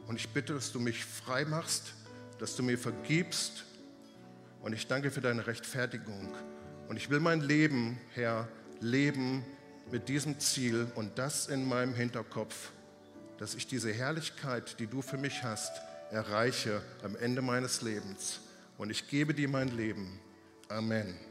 und 0.08 0.16
ich 0.16 0.30
bitte, 0.30 0.54
dass 0.54 0.72
du 0.72 0.80
mich 0.80 1.04
frei 1.04 1.46
machst, 1.46 1.94
dass 2.40 2.56
du 2.56 2.64
mir 2.64 2.78
vergibst. 2.78 3.66
Und 4.62 4.74
ich 4.74 4.88
danke 4.88 5.12
für 5.12 5.22
deine 5.22 5.46
Rechtfertigung. 5.46 6.34
Und 6.88 6.98
ich 6.98 7.10
will 7.10 7.20
mein 7.20 7.42
Leben, 7.42 8.00
Herr, 8.14 8.48
leben 8.80 9.46
mit 9.92 10.10
diesem 10.10 10.40
Ziel 10.40 10.88
und 10.96 11.18
das 11.18 11.48
in 11.48 11.68
meinem 11.68 11.94
Hinterkopf 11.94 12.72
dass 13.38 13.56
ich 13.56 13.68
diese 13.68 13.94
Herrlichkeit, 13.94 14.80
die 14.80 14.88
du 14.88 15.02
für 15.02 15.18
mich 15.18 15.44
hast, 15.44 15.82
erreiche 16.12 16.82
am 17.04 17.16
Ende 17.16 17.42
meines 17.42 17.82
Lebens. 17.82 18.40
Und 18.78 18.90
ich 18.90 19.08
gebe 19.08 19.34
dir 19.34 19.50
mein 19.50 19.70
Leben. 19.70 20.20
Amen. 20.70 21.27